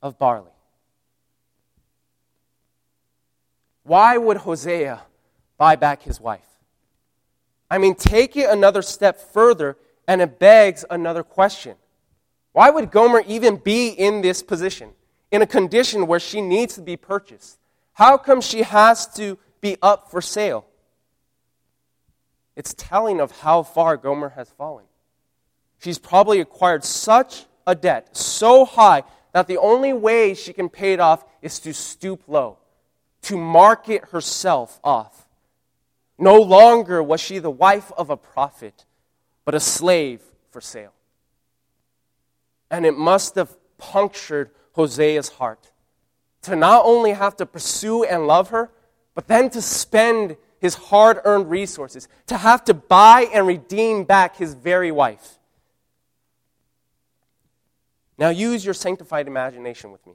of 0.00 0.18
barley. 0.18 0.50
Why 3.82 4.16
would 4.16 4.38
Hosea 4.38 5.02
buy 5.58 5.76
back 5.76 6.02
his 6.02 6.18
wife? 6.18 6.48
I 7.70 7.76
mean, 7.76 7.94
take 7.94 8.38
it 8.38 8.48
another 8.48 8.80
step 8.80 9.20
further, 9.20 9.76
and 10.10 10.20
it 10.20 10.40
begs 10.40 10.84
another 10.90 11.22
question. 11.22 11.76
Why 12.50 12.68
would 12.68 12.90
Gomer 12.90 13.22
even 13.28 13.54
be 13.54 13.90
in 13.90 14.22
this 14.22 14.42
position, 14.42 14.90
in 15.30 15.40
a 15.40 15.46
condition 15.46 16.08
where 16.08 16.18
she 16.18 16.40
needs 16.40 16.74
to 16.74 16.80
be 16.80 16.96
purchased? 16.96 17.60
How 17.92 18.18
come 18.18 18.40
she 18.40 18.62
has 18.62 19.06
to 19.14 19.38
be 19.60 19.76
up 19.80 20.10
for 20.10 20.20
sale? 20.20 20.66
It's 22.56 22.74
telling 22.74 23.20
of 23.20 23.30
how 23.30 23.62
far 23.62 23.96
Gomer 23.96 24.30
has 24.30 24.50
fallen. 24.50 24.86
She's 25.78 26.00
probably 26.00 26.40
acquired 26.40 26.82
such 26.82 27.44
a 27.64 27.76
debt, 27.76 28.16
so 28.16 28.64
high, 28.64 29.04
that 29.32 29.46
the 29.46 29.58
only 29.58 29.92
way 29.92 30.34
she 30.34 30.52
can 30.52 30.68
pay 30.68 30.92
it 30.92 30.98
off 30.98 31.24
is 31.40 31.60
to 31.60 31.72
stoop 31.72 32.24
low, 32.26 32.58
to 33.22 33.36
market 33.36 34.06
herself 34.06 34.80
off. 34.82 35.28
No 36.18 36.40
longer 36.40 37.00
was 37.00 37.20
she 37.20 37.38
the 37.38 37.48
wife 37.48 37.92
of 37.96 38.10
a 38.10 38.16
prophet, 38.16 38.86
but 39.50 39.56
a 39.56 39.58
slave 39.58 40.20
for 40.52 40.60
sale. 40.60 40.92
And 42.70 42.86
it 42.86 42.96
must 42.96 43.34
have 43.34 43.56
punctured 43.78 44.50
Hosea's 44.76 45.28
heart 45.28 45.72
to 46.42 46.54
not 46.54 46.82
only 46.84 47.14
have 47.14 47.34
to 47.38 47.46
pursue 47.46 48.04
and 48.04 48.28
love 48.28 48.50
her, 48.50 48.70
but 49.12 49.26
then 49.26 49.50
to 49.50 49.60
spend 49.60 50.36
his 50.60 50.76
hard 50.76 51.18
earned 51.24 51.50
resources, 51.50 52.06
to 52.28 52.36
have 52.36 52.64
to 52.66 52.74
buy 52.74 53.26
and 53.34 53.44
redeem 53.44 54.04
back 54.04 54.36
his 54.36 54.54
very 54.54 54.92
wife. 54.92 55.40
Now, 58.18 58.28
use 58.28 58.64
your 58.64 58.74
sanctified 58.74 59.26
imagination 59.26 59.90
with 59.90 60.06
me. 60.06 60.14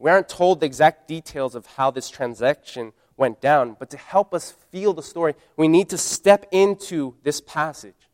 We 0.00 0.10
aren't 0.10 0.28
told 0.28 0.58
the 0.58 0.66
exact 0.66 1.06
details 1.06 1.54
of 1.54 1.64
how 1.66 1.92
this 1.92 2.10
transaction 2.10 2.92
went 3.20 3.40
down, 3.42 3.76
but 3.78 3.90
to 3.90 3.98
help 3.98 4.32
us 4.32 4.50
feel 4.72 4.94
the 4.94 5.02
story, 5.02 5.34
we 5.56 5.68
need 5.68 5.90
to 5.90 5.98
step 5.98 6.46
into 6.50 7.14
this 7.22 7.40
passage. 7.40 8.08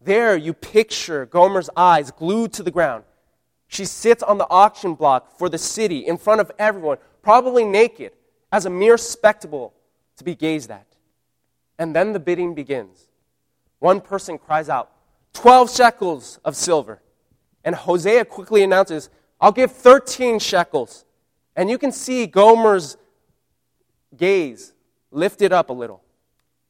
There, 0.00 0.36
you 0.36 0.52
picture 0.52 1.24
Gomer's 1.24 1.70
eyes 1.76 2.10
glued 2.10 2.52
to 2.54 2.64
the 2.64 2.72
ground. 2.72 3.04
She 3.68 3.84
sits 3.84 4.24
on 4.24 4.38
the 4.38 4.50
auction 4.50 4.94
block 4.94 5.38
for 5.38 5.48
the 5.48 5.56
city 5.56 5.98
in 6.00 6.18
front 6.18 6.40
of 6.40 6.50
everyone, 6.58 6.98
probably 7.22 7.64
naked, 7.64 8.12
as 8.50 8.66
a 8.66 8.70
mere 8.70 8.98
spectacle 8.98 9.72
to 10.16 10.24
be 10.24 10.34
gazed 10.34 10.72
at. 10.72 10.96
And 11.78 11.94
then 11.94 12.12
the 12.12 12.18
bidding 12.18 12.54
begins. 12.54 13.06
One 13.78 14.00
person 14.00 14.36
cries 14.36 14.68
out, 14.68 14.90
12 15.34 15.70
shekels 15.70 16.40
of 16.44 16.56
silver. 16.56 17.00
And 17.64 17.76
Hosea 17.76 18.24
quickly 18.24 18.64
announces, 18.64 19.10
I'll 19.40 19.52
give 19.52 19.70
13 19.70 20.40
shekels. 20.40 21.04
And 21.54 21.70
you 21.70 21.78
can 21.78 21.92
see 21.92 22.26
Gomer's 22.26 22.96
gaze 24.16 24.72
lifted 25.10 25.52
up 25.52 25.70
a 25.70 25.72
little, 25.72 26.02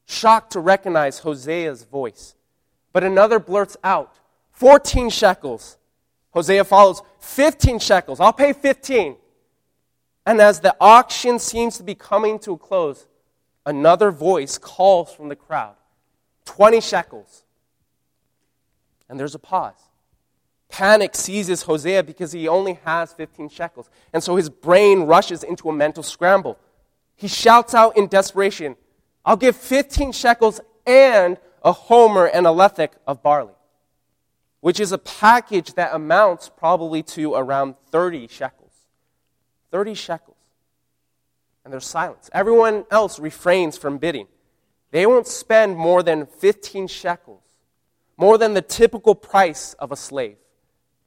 shocked 0.07 0.53
to 0.53 0.61
recognize 0.61 1.21
Hosea's 1.21 1.85
voice. 1.85 2.35
But 2.93 3.05
another 3.05 3.39
blurts 3.39 3.77
out, 3.85 4.19
14 4.53 5.11
shekels. 5.11 5.79
Hosea 6.33 6.65
follows, 6.65 7.03
15 7.21 7.79
shekels. 7.79 8.21
I'll 8.21 8.33
pay 8.33 8.53
15. 8.53 9.17
And 10.27 10.41
as 10.41 10.61
the 10.61 10.77
auction 10.81 11.39
seems 11.39 11.77
to 11.79 11.83
be 11.83 11.95
coming 11.95 12.39
to 12.41 12.53
a 12.53 12.59
close, 12.59 13.07
another 13.67 14.11
voice 14.11 14.59
calls 14.59 15.13
from 15.13 15.29
the 15.29 15.37
crowd 15.37 15.75
20 16.45 16.81
shekels. 16.81 17.45
And 19.09 19.19
there's 19.19 19.35
a 19.35 19.39
pause. 19.41 19.91
Panic 20.69 21.17
seizes 21.17 21.63
Hosea 21.63 22.05
because 22.05 22.31
he 22.31 22.47
only 22.47 22.75
has 22.85 23.13
15 23.13 23.49
shekels. 23.49 23.91
And 24.13 24.23
so 24.23 24.37
his 24.37 24.49
brain 24.49 25.03
rushes 25.03 25.43
into 25.43 25.69
a 25.69 25.73
mental 25.73 26.03
scramble. 26.03 26.59
He 27.21 27.29
shouts 27.29 27.75
out 27.75 27.99
in 27.99 28.07
desperation, 28.07 28.77
I'll 29.27 29.37
give 29.37 29.55
15 29.55 30.13
shekels 30.13 30.59
and 30.87 31.37
a 31.63 31.71
homer 31.71 32.25
and 32.25 32.47
a 32.47 32.51
lethech 32.51 32.93
of 33.07 33.23
barley, 33.23 33.53
which 34.61 34.81
is 34.81 34.91
a 34.91 34.97
package 34.97 35.75
that 35.75 35.95
amounts 35.95 36.49
probably 36.49 37.03
to 37.03 37.35
around 37.35 37.75
30 37.91 38.27
shekels. 38.29 38.73
30 39.71 39.93
shekels. 39.93 40.39
And 41.63 41.71
there's 41.71 41.85
silence. 41.85 42.31
Everyone 42.33 42.87
else 42.91 43.19
refrains 43.19 43.77
from 43.77 43.99
bidding. 43.99 44.27
They 44.91 45.05
won't 45.05 45.27
spend 45.27 45.77
more 45.77 46.03
than 46.03 46.25
15 46.25 46.89
shekels, 46.89 47.43
more 48.17 48.39
than 48.39 48.55
the 48.55 48.63
typical 48.63 49.15
price 49.15 49.75
of 49.75 49.93
a 49.93 49.97
slave. 49.97 50.39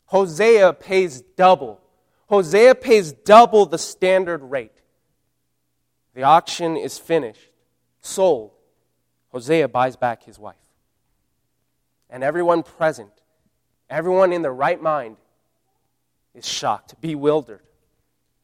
Hosea 0.05 0.73
pays 0.73 1.21
double. 1.21 1.81
Hosea 2.27 2.75
pays 2.75 3.13
double 3.13 3.65
the 3.65 3.79
standard 3.79 4.43
rate. 4.43 4.72
The 6.13 6.23
auction 6.23 6.77
is 6.77 6.97
finished, 6.97 7.49
sold. 8.01 8.51
Hosea 9.31 9.67
buys 9.67 9.95
back 9.95 10.23
his 10.23 10.37
wife. 10.37 10.55
And 12.09 12.23
everyone 12.23 12.61
present, 12.61 13.09
everyone 13.89 14.31
in 14.31 14.43
their 14.43 14.53
right 14.53 14.81
mind, 14.81 15.17
is 16.35 16.47
shocked, 16.47 16.95
bewildered. 17.01 17.61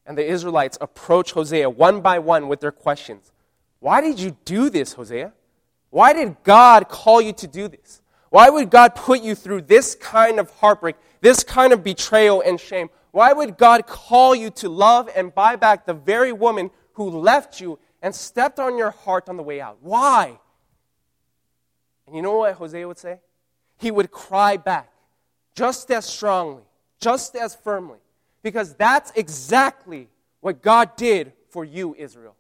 And 0.06 0.18
the 0.18 0.26
Israelites 0.26 0.78
approach 0.82 1.34
Hosea 1.34 1.70
one 1.70 2.02
by 2.02 2.18
one 2.18 2.48
with 2.48 2.60
their 2.60 2.72
questions. 2.72 3.32
Why 3.80 4.02
did 4.02 4.20
you 4.20 4.36
do 4.46 4.72
this, 4.72 4.94
Hosea? 4.94 5.34
Why 5.92 6.14
did 6.14 6.38
God 6.44 6.90
call 6.90 7.22
you 7.22 7.34
to 7.34 7.48
do 7.48 7.68
this? 7.68 8.02
Why 8.30 8.50
would 8.50 8.70
God 8.70 8.96
put 8.96 9.22
you 9.22 9.36
through 9.36 9.62
this 9.62 9.96
kind 9.96 10.40
of 10.40 10.50
heartbreak, 10.52 10.96
this 11.22 11.44
kind 11.44 11.74
of 11.74 11.84
betrayal 11.84 12.42
and 12.42 12.60
shame? 12.60 12.90
Why 13.12 13.34
would 13.34 13.58
God 13.58 13.88
call 13.88 14.36
you 14.36 14.52
to 14.52 14.70
love 14.70 15.10
and 15.16 15.34
buy 15.34 15.56
back 15.56 15.86
the 15.86 15.94
very 15.94 16.32
woman 16.32 16.70
who 17.00 17.10
left 17.20 17.62
you 17.62 17.80
and 18.02 18.14
stepped 18.14 18.60
on 18.60 18.78
your 18.78 18.92
heart 18.92 19.30
on 19.30 19.38
the 19.38 19.44
way 19.44 19.62
out? 19.62 19.78
Why? 19.80 20.38
And 22.06 22.14
you 22.14 22.22
know 22.22 22.40
what 22.40 22.56
Hosea 22.56 22.86
would 22.86 22.98
say? 22.98 23.20
He 23.78 23.90
would 23.90 24.12
cry 24.12 24.58
back 24.58 24.92
just 25.56 25.90
as 25.92 26.06
strongly, 26.06 26.64
just 27.00 27.38
as 27.38 27.56
firmly, 27.56 28.00
because 28.44 28.76
that's 28.76 29.14
exactly 29.16 30.10
what 30.42 30.62
God 30.62 30.98
did 30.98 31.32
for 31.50 31.64
you, 31.64 31.96
Israel. 31.98 32.36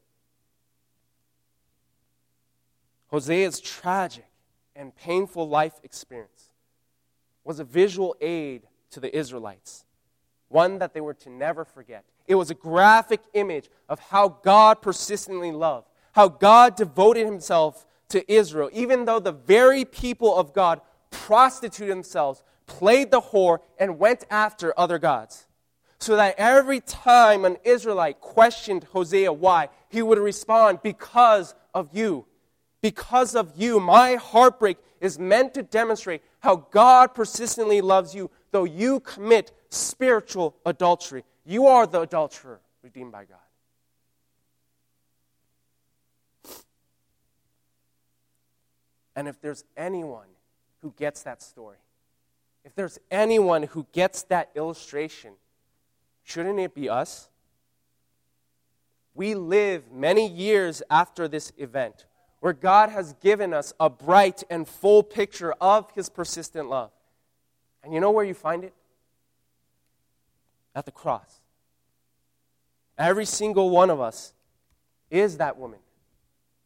Hosea's 3.07 3.61
tragic 3.61 4.27
and 4.75 4.93
painful 4.93 5.47
life 5.47 5.79
experience 5.83 6.49
was 7.45 7.59
a 7.59 7.63
visual 7.63 8.13
aid 8.19 8.63
to 8.91 8.99
the 8.99 9.15
Israelites, 9.15 9.85
one 10.49 10.79
that 10.79 10.93
they 10.93 11.01
were 11.01 11.13
to 11.13 11.29
never 11.29 11.63
forget. 11.63 12.03
It 12.29 12.35
was 12.35 12.51
a 12.51 12.55
graphic 12.55 13.21
image 13.33 13.69
of 13.89 13.99
how 13.99 14.37
God 14.43 14.83
persistently 14.83 15.51
loved, 15.51 15.87
how 16.11 16.27
God 16.29 16.75
devoted 16.75 17.25
himself 17.25 17.87
to 18.09 18.31
Israel, 18.31 18.69
even 18.71 19.05
though 19.05 19.19
the 19.19 19.31
very 19.31 19.83
people 19.83 20.35
of 20.35 20.53
God 20.53 20.79
prostituted 21.09 21.91
themselves, 21.91 22.43
played 22.67 23.09
the 23.09 23.19
whore, 23.19 23.59
and 23.79 23.97
went 23.97 24.25
after 24.29 24.79
other 24.79 24.99
gods. 24.99 25.47
So 25.97 26.15
that 26.17 26.35
every 26.37 26.81
time 26.81 27.45
an 27.45 27.57
Israelite 27.63 28.21
questioned 28.21 28.83
Hosea 28.85 29.33
why, 29.33 29.69
he 29.89 30.03
would 30.03 30.19
respond, 30.19 30.83
Because 30.83 31.55
of 31.73 31.89
you. 31.93 32.27
Because 32.81 33.35
of 33.35 33.53
you. 33.57 33.79
My 33.79 34.15
heartbreak 34.15 34.77
is 35.01 35.17
meant 35.17 35.55
to 35.55 35.63
demonstrate 35.63 36.21
how 36.41 36.67
God 36.69 37.15
persistently 37.15 37.81
loves 37.81 38.13
you, 38.13 38.29
though 38.51 38.65
you 38.65 38.99
commit 38.99 39.51
spiritual 39.69 40.55
adultery. 40.63 41.23
You 41.49 41.65
are 41.65 41.87
the 41.87 42.01
adulterer 42.01 42.59
redeemed 42.83 43.11
by 43.11 43.25
God. 43.25 43.39
And 49.15 49.27
if 49.27 49.41
there's 49.41 49.63
anyone 49.75 50.27
who 50.83 50.93
gets 50.95 51.23
that 51.23 51.41
story, 51.41 51.77
if 52.63 52.75
there's 52.75 52.99
anyone 53.09 53.63
who 53.63 53.87
gets 53.93 54.21
that 54.23 54.51
illustration, 54.53 55.33
shouldn't 56.23 56.59
it 56.59 56.75
be 56.75 56.87
us? 56.87 57.29
We 59.15 59.33
live 59.33 59.91
many 59.91 60.29
years 60.29 60.83
after 60.87 61.27
this 61.27 61.51
event 61.57 62.05
where 62.41 62.53
God 62.53 62.91
has 62.91 63.13
given 63.13 63.55
us 63.55 63.73
a 63.79 63.89
bright 63.89 64.43
and 64.51 64.67
full 64.67 65.01
picture 65.01 65.53
of 65.53 65.89
His 65.95 66.09
persistent 66.09 66.69
love. 66.69 66.91
And 67.83 67.91
you 67.91 67.99
know 67.99 68.11
where 68.11 68.23
you 68.23 68.35
find 68.35 68.63
it? 68.63 68.75
At 70.75 70.85
the 70.85 70.91
cross. 70.91 71.38
Every 72.99 73.25
single 73.25 73.69
one 73.69 73.89
of 73.89 74.01
us 74.01 74.33
is 75.09 75.37
that 75.37 75.57
woman. 75.57 75.79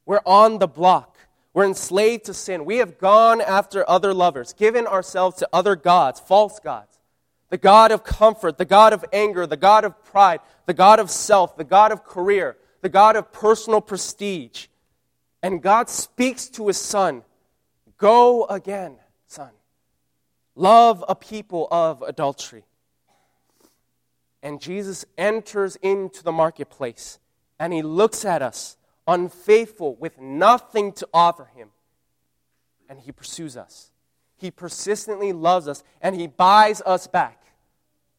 We're 0.05 0.21
on 0.25 0.57
the 0.57 0.67
block. 0.67 1.15
We're 1.53 1.65
enslaved 1.65 2.25
to 2.25 2.33
sin. 2.33 2.65
We 2.65 2.77
have 2.77 2.97
gone 2.97 3.39
after 3.39 3.87
other 3.87 4.13
lovers, 4.13 4.51
given 4.51 4.87
ourselves 4.87 5.37
to 5.37 5.49
other 5.53 5.75
gods, 5.75 6.19
false 6.19 6.59
gods. 6.59 6.99
The 7.49 7.59
God 7.59 7.91
of 7.91 8.03
comfort, 8.03 8.57
the 8.57 8.65
God 8.65 8.93
of 8.93 9.05
anger, 9.13 9.45
the 9.45 9.55
God 9.55 9.85
of 9.85 10.03
pride, 10.03 10.39
the 10.65 10.73
God 10.73 10.99
of 10.99 11.11
self, 11.11 11.55
the 11.55 11.63
God 11.63 11.91
of 11.91 12.03
career, 12.03 12.57
the 12.81 12.89
God 12.89 13.15
of 13.15 13.31
personal 13.31 13.79
prestige. 13.79 14.65
And 15.43 15.61
God 15.61 15.87
speaks 15.89 16.49
to 16.49 16.67
his 16.67 16.77
son 16.77 17.23
Go 17.97 18.45
again, 18.47 18.97
son. 19.27 19.51
Love 20.55 21.05
a 21.07 21.15
people 21.15 21.67
of 21.71 22.01
adultery. 22.01 22.65
And 24.43 24.61
Jesus 24.61 25.05
enters 25.17 25.77
into 25.77 26.21
the 26.21 26.31
marketplace 26.31 27.17
and 27.59 27.73
he 27.73 27.81
looks 27.81 28.25
at 28.25 28.43
us 28.43 28.77
unfaithful, 29.07 29.95
with 29.95 30.19
nothing 30.19 30.91
to 30.93 31.07
offer 31.13 31.45
him. 31.55 31.69
And 32.89 32.99
he 32.99 33.11
pursues 33.11 33.57
us. 33.57 33.91
He 34.35 34.51
persistently 34.51 35.33
loves 35.33 35.67
us, 35.67 35.83
and 36.01 36.15
he 36.15 36.27
buys 36.27 36.81
us 36.85 37.07
back. 37.07 37.45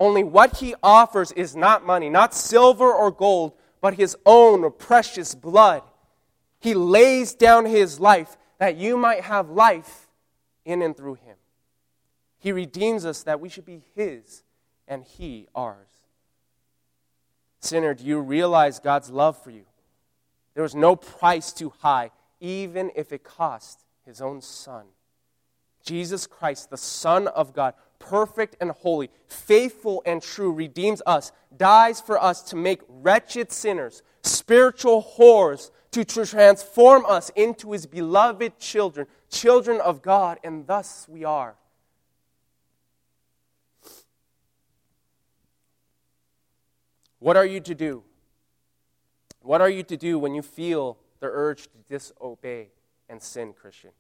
Only 0.01 0.25
what 0.25 0.59
he 0.59 0.75
offers 0.83 1.33
is 1.33 1.55
not 1.55 1.87
money, 1.87 2.11
not 2.11 2.35
silver 2.35 2.91
or 2.93 3.11
gold, 3.11 3.53
but 3.81 3.95
his 3.95 4.17
own 4.27 4.71
precious 4.73 5.35
blood. 5.35 5.83
He 6.61 6.75
lays 6.75 7.35
down 7.35 7.67
his 7.67 8.01
life 8.01 8.37
that 8.59 8.77
you 8.77 8.97
might 8.97 9.23
have 9.23 9.51
life 9.51 10.09
in 10.65 10.83
and 10.83 10.97
through 10.97 11.15
him. 11.15 11.37
He 12.39 12.53
redeems 12.53 13.05
us 13.05 13.23
that 13.25 13.41
we 13.41 13.49
should 13.49 13.65
be 13.65 13.83
his 13.95 14.43
and 14.89 15.05
he 15.05 15.49
ours. 15.55 15.94
Sinner, 17.65 17.95
do 17.95 18.05
you 18.05 18.21
realize 18.21 18.79
God's 18.79 19.09
love 19.09 19.43
for 19.43 19.51
you? 19.51 19.65
There 20.53 20.63
was 20.63 20.75
no 20.75 20.97
price 20.97 21.51
too 21.51 21.73
high, 21.79 22.11
even 22.39 22.91
if 22.95 23.11
it 23.11 23.25
cost 23.25 23.81
his 24.05 24.21
own 24.21 24.43
son. 24.43 24.85
Jesus 25.83 26.27
Christ, 26.27 26.69
the 26.69 26.77
Son 26.77 27.27
of 27.29 27.55
God, 27.55 27.73
perfect 27.99 28.57
and 28.61 28.71
holy, 28.71 29.09
faithful 29.29 30.03
and 30.05 30.23
true, 30.23 30.53
redeems 30.53 31.01
us, 31.07 31.33
dies 31.57 32.03
for 32.03 32.23
us 32.23 32.43
to 32.43 32.57
make 32.57 32.83
wretched 32.87 33.51
sinners, 33.51 34.03
spiritual 34.23 35.03
whores, 35.17 35.71
to 35.93 36.05
transform 36.05 37.07
us 37.07 37.31
into 37.35 37.73
his 37.73 37.87
beloved 37.87 38.59
children, 38.59 39.07
children 39.31 39.81
of 39.81 40.03
God, 40.03 40.39
and 40.45 40.67
thus 40.67 41.07
we 41.09 41.25
are. 41.25 41.57
What 47.25 47.39
are 47.39 47.47
you 47.47 47.61
to 47.61 47.75
do? 47.75 48.03
What 49.41 49.63
are 49.63 49.71
you 49.71 49.83
to 49.85 49.97
do 49.97 50.19
when 50.19 50.35
you 50.35 50.43
feel 50.43 50.99
the 51.21 51.27
urge 51.29 51.63
to 51.63 51.79
disobey 51.89 52.69
and 53.09 53.23
sin, 53.23 53.55
Christian? 53.55 53.93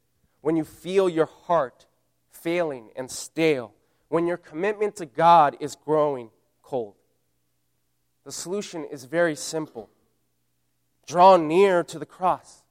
When 0.42 0.56
you 0.56 0.64
feel 0.64 1.08
your 1.08 1.24
heart 1.24 1.86
failing 2.30 2.90
and 2.94 3.10
stale? 3.10 3.72
When 4.08 4.26
your 4.26 4.36
commitment 4.36 4.96
to 4.96 5.06
God 5.06 5.56
is 5.58 5.74
growing 5.74 6.28
cold? 6.62 6.96
The 8.26 8.30
solution 8.30 8.84
is 8.84 9.04
very 9.04 9.36
simple 9.36 9.88
draw 11.06 11.38
near 11.38 11.82
to 11.82 11.98
the 11.98 12.04
cross, 12.04 12.62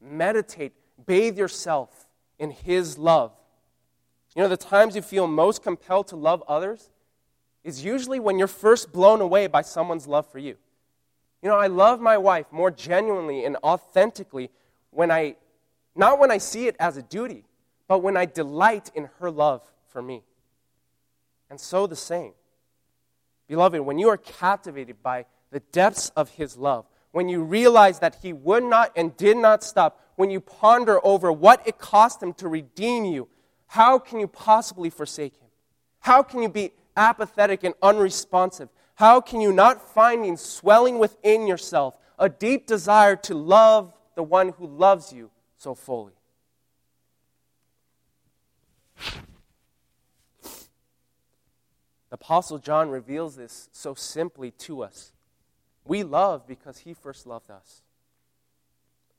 meditate, 0.00 0.72
bathe 1.06 1.38
yourself 1.38 2.08
in 2.36 2.50
His 2.50 2.98
love. 2.98 3.30
You 4.34 4.42
know, 4.42 4.48
the 4.48 4.56
times 4.56 4.96
you 4.96 5.02
feel 5.02 5.28
most 5.28 5.62
compelled 5.62 6.08
to 6.08 6.16
love 6.16 6.42
others 6.48 6.90
is 7.64 7.84
usually 7.84 8.20
when 8.20 8.38
you're 8.38 8.46
first 8.46 8.92
blown 8.92 9.20
away 9.20 9.46
by 9.46 9.62
someone's 9.62 10.06
love 10.06 10.30
for 10.30 10.38
you. 10.38 10.56
You 11.42 11.48
know, 11.48 11.56
I 11.56 11.68
love 11.68 12.00
my 12.00 12.18
wife 12.18 12.46
more 12.50 12.70
genuinely 12.70 13.44
and 13.44 13.56
authentically 13.62 14.50
when 14.90 15.10
I, 15.10 15.36
not 15.94 16.18
when 16.18 16.30
I 16.30 16.38
see 16.38 16.66
it 16.66 16.76
as 16.80 16.96
a 16.96 17.02
duty, 17.02 17.44
but 17.86 18.00
when 18.00 18.16
I 18.16 18.26
delight 18.26 18.90
in 18.94 19.08
her 19.20 19.30
love 19.30 19.62
for 19.88 20.02
me. 20.02 20.22
And 21.50 21.60
so 21.60 21.86
the 21.86 21.96
same. 21.96 22.32
Beloved, 23.46 23.80
when 23.80 23.98
you 23.98 24.08
are 24.08 24.16
captivated 24.16 25.02
by 25.02 25.24
the 25.50 25.60
depths 25.60 26.10
of 26.10 26.30
his 26.30 26.56
love, 26.56 26.86
when 27.12 27.28
you 27.28 27.42
realize 27.42 28.00
that 28.00 28.18
he 28.22 28.32
would 28.32 28.62
not 28.62 28.92
and 28.94 29.16
did 29.16 29.36
not 29.36 29.64
stop, 29.64 30.00
when 30.16 30.30
you 30.30 30.40
ponder 30.40 31.04
over 31.04 31.32
what 31.32 31.66
it 31.66 31.78
cost 31.78 32.22
him 32.22 32.34
to 32.34 32.48
redeem 32.48 33.04
you, 33.04 33.28
how 33.68 33.98
can 33.98 34.20
you 34.20 34.26
possibly 34.26 34.90
forsake 34.90 35.36
him? 35.36 35.48
How 36.00 36.22
can 36.22 36.42
you 36.42 36.48
be 36.48 36.72
apathetic 36.98 37.64
and 37.64 37.74
unresponsive? 37.80 38.68
How 38.96 39.20
can 39.20 39.40
you 39.40 39.52
not 39.52 39.94
finding 39.94 40.36
swelling 40.36 40.98
within 40.98 41.46
yourself 41.46 41.96
a 42.18 42.28
deep 42.28 42.66
desire 42.66 43.16
to 43.16 43.34
love 43.34 43.94
the 44.16 44.24
one 44.24 44.50
who 44.50 44.66
loves 44.66 45.12
you 45.12 45.30
so 45.56 45.74
fully? 45.74 46.12
The 52.10 52.14
Apostle 52.14 52.58
John 52.58 52.88
reveals 52.90 53.36
this 53.36 53.68
so 53.72 53.94
simply 53.94 54.50
to 54.52 54.82
us. 54.82 55.12
We 55.84 56.02
love 56.02 56.46
because 56.46 56.78
he 56.78 56.94
first 56.94 57.26
loved 57.26 57.50
us. 57.50 57.82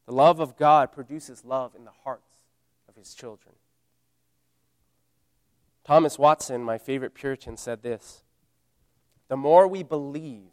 The 0.06 0.14
love 0.14 0.40
of 0.40 0.58
God 0.58 0.92
produces 0.92 1.46
love 1.46 1.76
in 1.76 1.86
the 1.86 1.92
hearts 2.04 2.24
of 2.88 2.96
his 2.96 3.14
children. 3.14 3.56
Thomas 5.90 6.20
Watson, 6.20 6.64
my 6.64 6.78
favorite 6.78 7.16
Puritan, 7.16 7.58
said 7.58 7.82
this 7.82 8.22
The 9.28 9.36
more 9.36 9.68
we 9.68 9.82
believe, 9.82 10.52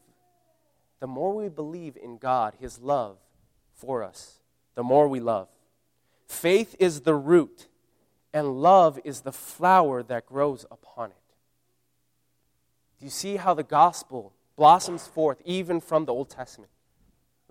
the 0.99 1.07
more 1.07 1.35
we 1.35 1.51
believe 1.51 1.95
in 1.95 2.17
God, 2.17 2.55
His 2.59 2.79
love 2.79 3.19
for 3.75 4.03
us, 4.03 4.39
the 4.77 4.83
more 4.83 5.07
we 5.07 5.21
love. 5.21 5.49
Faith 6.27 6.75
is 6.79 7.03
the 7.03 7.15
root, 7.15 7.67
and 8.33 8.63
love 8.63 8.99
is 9.05 9.21
the 9.21 9.33
flower 9.33 10.03
that 10.05 10.25
grows 10.25 10.65
upon 10.71 11.11
it. 11.11 11.35
Do 12.99 13.05
you 13.05 13.11
see 13.11 13.37
how 13.37 13.53
the 13.53 13.63
gospel 13.63 14.33
blossoms 14.57 15.07
forth 15.07 15.43
even 15.45 15.83
from 15.83 16.07
the 16.07 16.15
Old 16.15 16.31
Testament? 16.31 16.71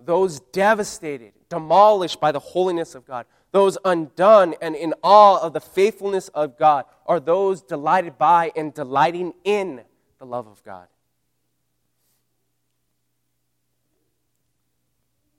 Those 0.04 0.40
devastated, 0.40 1.34
demolished 1.48 2.18
by 2.18 2.32
the 2.32 2.40
holiness 2.40 2.96
of 2.96 3.06
God, 3.06 3.26
those 3.56 3.78
undone 3.86 4.54
and 4.60 4.76
in 4.76 4.92
awe 5.02 5.40
of 5.40 5.54
the 5.54 5.62
faithfulness 5.62 6.28
of 6.28 6.58
God, 6.58 6.84
are 7.06 7.18
those 7.18 7.62
delighted 7.62 8.18
by 8.18 8.52
and 8.54 8.74
delighting 8.74 9.32
in 9.44 9.80
the 10.18 10.26
love 10.26 10.46
of 10.46 10.62
God. 10.62 10.88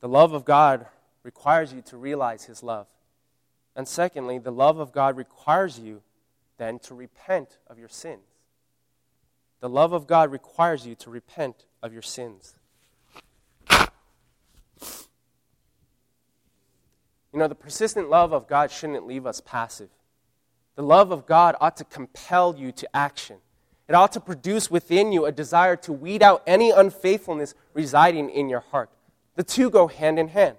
The 0.01 0.07
love 0.07 0.33
of 0.33 0.45
God 0.45 0.87
requires 1.21 1.71
you 1.71 1.83
to 1.83 1.97
realize 1.97 2.45
His 2.45 2.63
love. 2.63 2.87
And 3.75 3.87
secondly, 3.87 4.39
the 4.39 4.51
love 4.51 4.79
of 4.79 4.91
God 4.91 5.15
requires 5.15 5.77
you 5.77 6.01
then 6.57 6.79
to 6.79 6.95
repent 6.95 7.59
of 7.67 7.77
your 7.77 7.87
sins. 7.87 8.25
The 9.59 9.69
love 9.69 9.93
of 9.93 10.07
God 10.07 10.31
requires 10.31 10.87
you 10.87 10.95
to 10.95 11.11
repent 11.11 11.67
of 11.83 11.93
your 11.93 12.01
sins. 12.01 12.55
You 17.37 17.43
know, 17.43 17.47
the 17.47 17.53
persistent 17.53 18.09
love 18.09 18.33
of 18.33 18.47
God 18.47 18.71
shouldn't 18.71 19.05
leave 19.05 19.27
us 19.27 19.41
passive. 19.41 19.89
The 20.75 20.81
love 20.81 21.11
of 21.11 21.27
God 21.27 21.55
ought 21.61 21.77
to 21.77 21.83
compel 21.83 22.55
you 22.57 22.71
to 22.71 22.95
action. 22.95 23.35
It 23.87 23.93
ought 23.93 24.11
to 24.13 24.19
produce 24.19 24.71
within 24.71 25.11
you 25.11 25.25
a 25.25 25.31
desire 25.31 25.75
to 25.75 25.93
weed 25.93 26.23
out 26.23 26.41
any 26.47 26.71
unfaithfulness 26.71 27.53
residing 27.75 28.31
in 28.31 28.49
your 28.49 28.61
heart. 28.61 28.89
The 29.35 29.43
two 29.43 29.69
go 29.69 29.85
hand 29.85 30.17
in 30.17 30.29
hand. 30.29 30.57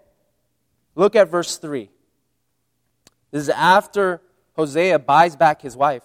Look 0.95 1.17
at 1.17 1.29
verse 1.29 1.57
3. 1.57 1.91
This 3.33 3.43
is 3.43 3.49
after 3.49 4.21
Hosea 4.55 5.01
buys 5.01 5.35
back 5.35 5.63
his 5.63 5.77
wife. 5.77 6.05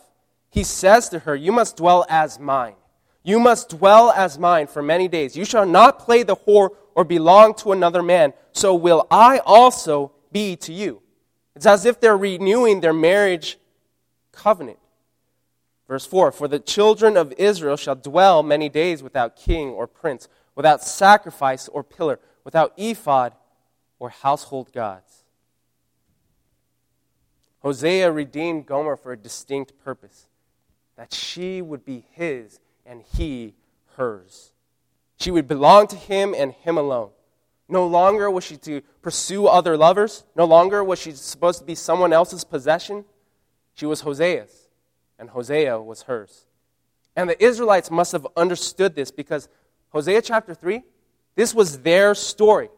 He 0.50 0.64
says 0.64 1.08
to 1.10 1.20
her, 1.20 1.36
You 1.36 1.52
must 1.52 1.78
dwell 1.78 2.04
as 2.10 2.40
mine. 2.40 2.78
You 3.22 3.40
must 3.40 3.70
dwell 3.70 4.10
as 4.10 4.40
mine 4.40 4.66
for 4.66 4.82
many 4.82 5.08
days. 5.08 5.38
You 5.38 5.46
shall 5.46 5.68
not 5.68 6.00
play 6.00 6.24
the 6.24 6.36
whore 6.36 6.72
or 6.96 7.04
belong 7.04 7.54
to 7.58 7.74
another 7.74 8.02
man. 8.02 8.34
So 8.54 8.74
will 8.74 9.06
I 9.12 9.38
also 9.46 10.14
be 10.34 10.56
to 10.58 10.74
you. 10.74 11.02
It's 11.56 11.66
as 11.66 11.86
if 11.86 12.02
they're 12.02 12.18
renewing 12.18 12.82
their 12.82 12.94
marriage 12.94 13.58
covenant. 14.32 14.80
Verse 15.88 16.06
4 16.06 16.32
For 16.32 16.48
the 16.48 16.60
children 16.60 17.16
of 17.16 17.34
Israel 17.34 17.78
shall 17.78 17.96
dwell 17.96 18.44
many 18.44 18.68
days 18.68 19.04
without 19.04 19.36
king 19.36 19.70
or 19.70 19.88
prince, 19.88 20.28
without 20.56 20.84
sacrifice 20.84 21.68
or 21.68 21.84
pillar, 21.84 22.20
without 22.44 22.74
ephod 22.78 23.34
or 24.00 24.10
household 24.10 24.74
gods. 24.74 25.24
Hosea 27.60 28.12
redeemed 28.12 28.66
Gomer 28.66 28.98
for 28.98 29.14
a 29.14 29.18
distinct 29.18 29.74
purpose 29.84 30.28
that 30.98 31.14
she 31.14 31.62
would 31.62 31.86
be 31.86 32.06
his 32.12 32.60
and 32.86 33.02
he 33.16 33.54
hers. 33.96 34.52
She 35.18 35.32
would 35.32 35.48
belong 35.48 35.88
to 35.88 35.96
him 35.96 36.36
and 36.38 36.52
him 36.52 36.78
alone. 36.78 37.12
No 37.74 37.88
longer 37.88 38.30
was 38.30 38.44
she 38.44 38.58
to 38.58 38.82
pursue 39.02 39.48
other 39.48 39.76
lovers. 39.76 40.26
No 40.36 40.46
longer 40.46 40.84
was 40.84 41.00
she 41.00 41.12
supposed 41.14 41.58
to 41.58 41.66
be 41.66 41.74
someone 41.74 42.14
else's 42.14 42.44
possession. 42.44 43.04
She 43.74 43.88
was 43.88 44.02
Hosea's, 44.02 44.70
and 45.18 45.32
Hosea 45.32 45.82
was 45.82 46.04
hers. 46.04 46.46
And 47.16 47.28
the 47.28 47.44
Israelites 47.44 47.90
must 47.90 48.12
have 48.12 48.28
understood 48.38 48.94
this 48.94 49.10
because 49.10 49.50
Hosea 49.90 50.22
chapter 50.22 50.54
3, 50.54 50.84
this 51.34 51.56
was 51.56 51.80
their 51.80 52.14
story. 52.14 52.70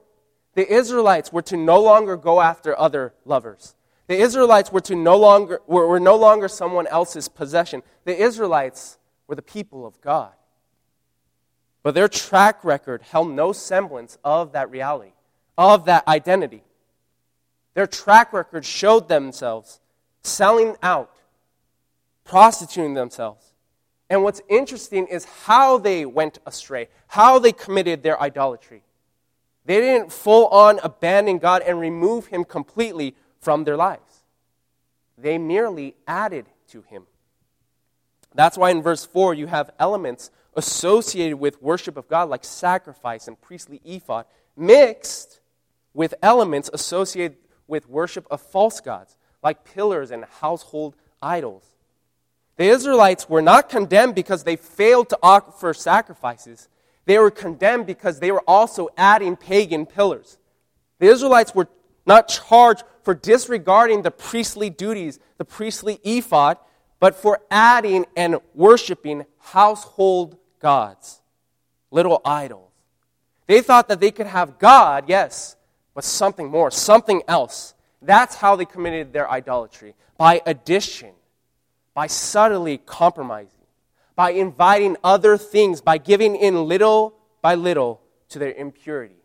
The 0.53 0.65
Israelites 0.65 1.29
were 1.34 1.41
to 1.41 1.58
no 1.58 1.81
longer 1.81 2.15
go 2.15 2.39
after 2.39 2.79
other 2.79 3.13
lovers. 3.25 3.75
The 4.08 4.15
Israelites 4.15 4.71
were, 4.71 4.79
to 4.79 4.95
no 4.95 5.17
longer, 5.17 5.60
were, 5.67 5.89
were 5.89 5.99
no 5.99 6.15
longer 6.15 6.47
someone 6.47 6.88
else's 6.88 7.27
possession. 7.27 7.84
The 8.05 8.17
Israelites 8.17 8.97
were 9.27 9.36
the 9.36 9.41
people 9.41 9.86
of 9.86 9.99
God. 9.99 10.31
But 11.85 11.93
their 11.93 12.07
track 12.07 12.63
record 12.63 13.03
held 13.03 13.29
no 13.29 13.53
semblance 13.53 14.17
of 14.23 14.53
that 14.53 14.71
reality, 14.71 15.11
of 15.55 15.85
that 15.85 16.07
identity. 16.07 16.63
Their 17.75 17.85
track 17.85 18.33
record 18.33 18.65
showed 18.65 19.07
themselves 19.07 19.79
selling 20.23 20.77
out, 20.81 21.15
prostituting 22.23 22.95
themselves. 22.95 23.53
And 24.09 24.23
what's 24.23 24.41
interesting 24.49 25.05
is 25.05 25.25
how 25.25 25.77
they 25.77 26.07
went 26.07 26.39
astray, 26.47 26.87
how 27.05 27.37
they 27.37 27.51
committed 27.51 28.01
their 28.01 28.19
idolatry. 28.19 28.81
They 29.65 29.79
didn't 29.79 30.11
full 30.11 30.47
on 30.47 30.79
abandon 30.81 31.37
God 31.37 31.61
and 31.61 31.79
remove 31.79 32.25
Him 32.25 32.45
completely 32.45 33.13
from 33.41 33.63
their 33.63 33.77
lives, 33.77 34.23
they 35.19 35.37
merely 35.37 35.93
added 36.07 36.47
to 36.69 36.81
Him. 36.81 37.05
That's 38.33 38.57
why 38.57 38.71
in 38.71 38.81
verse 38.81 39.05
4 39.05 39.35
you 39.35 39.45
have 39.45 39.69
elements 39.77 40.31
associated 40.55 41.37
with 41.37 41.61
worship 41.61 41.97
of 41.97 42.07
God, 42.07 42.29
like 42.29 42.43
sacrifice 42.43 43.27
and 43.27 43.39
priestly 43.39 43.81
ephod, 43.83 44.25
mixed 44.55 45.39
with 45.93 46.13
elements 46.21 46.69
associated 46.73 47.37
with 47.67 47.89
worship 47.89 48.27
of 48.29 48.41
false 48.41 48.79
gods, 48.81 49.17
like 49.41 49.63
pillars 49.63 50.11
and 50.11 50.25
household 50.25 50.95
idols. 51.21 51.75
The 52.57 52.65
Israelites 52.65 53.27
were 53.27 53.41
not 53.41 53.69
condemned 53.69 54.15
because 54.15 54.43
they 54.43 54.55
failed 54.55 55.09
to 55.09 55.19
offer 55.21 55.73
sacrifices. 55.73 56.69
They 57.05 57.19
were 57.19 57.31
condemned 57.31 57.85
because 57.85 58.19
they 58.19 58.31
were 58.31 58.43
also 58.47 58.89
adding 58.97 59.35
pagan 59.35 59.85
pillars. 59.85 60.37
The 60.99 61.07
Israelites 61.07 61.53
were 61.53 61.67
not 62.05 62.27
charged 62.27 62.83
for 63.03 63.13
disregarding 63.13 64.01
the 64.01 64.11
priestly 64.11 64.69
duties, 64.69 65.19
the 65.37 65.45
priestly 65.45 65.99
ephod, 66.03 66.57
but 66.99 67.15
for 67.15 67.39
adding 67.51 68.05
and 68.15 68.37
worshiping 68.53 69.25
household 69.37 70.37
gods, 70.65 71.21
little 71.91 72.19
idols. 72.25 72.71
They 73.45 73.62
thought 73.62 73.88
that 73.89 73.99
they 73.99 74.10
could 74.10 74.25
have 74.25 74.58
God, 74.58 75.04
yes, 75.08 75.58
but 75.93 76.04
something 76.04 76.49
more, 76.49 76.71
something 76.71 77.21
else. 77.28 77.75
That's 78.01 78.34
how 78.34 78.56
they 78.56 78.65
committed 78.65 79.13
their 79.13 79.30
idolatry 79.30 79.93
by 80.17 80.41
addition, 80.43 81.12
by 81.93 82.08
subtly 82.08 82.80
compromising, 82.80 83.67
by 84.15 84.32
inviting 84.32 84.97
other 85.04 85.38
things, 85.38 85.82
by 85.82 85.99
giving 85.99 86.36
in 86.36 86.65
little 86.65 87.13
by 87.43 87.54
little 87.54 88.01
to 88.30 88.39
their 88.39 88.54
impurity. 88.54 89.21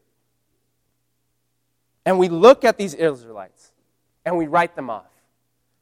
And 2.04 2.18
we 2.18 2.28
look 2.28 2.66
at 2.66 2.76
these 2.76 2.92
Israelites 2.92 3.72
and 4.26 4.36
we 4.36 4.46
write 4.46 4.76
them 4.76 4.90
off. 4.90 5.06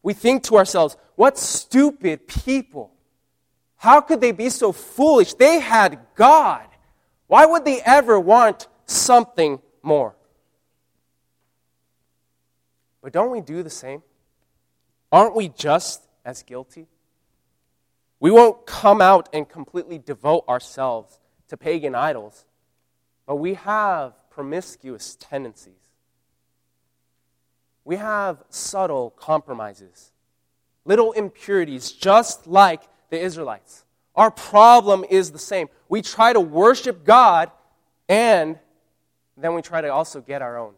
We 0.04 0.14
think 0.14 0.44
to 0.44 0.56
ourselves, 0.56 0.96
what 1.16 1.36
stupid 1.36 2.28
people. 2.28 2.92
How 3.78 4.00
could 4.00 4.20
they 4.20 4.32
be 4.32 4.50
so 4.50 4.72
foolish? 4.72 5.34
They 5.34 5.60
had 5.60 5.98
God. 6.14 6.66
Why 7.26 7.46
would 7.46 7.64
they 7.64 7.80
ever 7.82 8.18
want 8.18 8.68
something 8.86 9.60
more? 9.82 10.14
But 13.02 13.12
don't 13.12 13.30
we 13.30 13.40
do 13.40 13.62
the 13.62 13.70
same? 13.70 14.02
Aren't 15.10 15.34
we 15.34 15.48
just 15.48 16.02
as 16.24 16.42
guilty? 16.42 16.86
We 18.20 18.30
won't 18.30 18.66
come 18.66 19.00
out 19.00 19.28
and 19.32 19.48
completely 19.48 19.98
devote 19.98 20.44
ourselves 20.48 21.18
to 21.48 21.56
pagan 21.56 21.94
idols, 21.94 22.44
but 23.26 23.36
we 23.36 23.54
have 23.54 24.12
promiscuous 24.30 25.16
tendencies 25.18 25.88
we 27.88 27.96
have 27.96 28.44
subtle 28.50 29.08
compromises, 29.16 30.12
little 30.84 31.12
impurities, 31.12 31.90
just 31.90 32.46
like 32.46 32.82
the 33.10 33.20
Israelites. 33.20 33.84
Our 34.14 34.30
problem 34.30 35.04
is 35.08 35.30
the 35.30 35.38
same. 35.38 35.68
We 35.88 36.02
try 36.02 36.32
to 36.32 36.40
worship 36.40 37.04
God 37.04 37.50
and 38.08 38.58
then 39.36 39.54
we 39.54 39.62
try 39.62 39.80
to 39.80 39.88
also 39.88 40.20
get 40.20 40.42
our 40.42 40.58
own. 40.58 40.74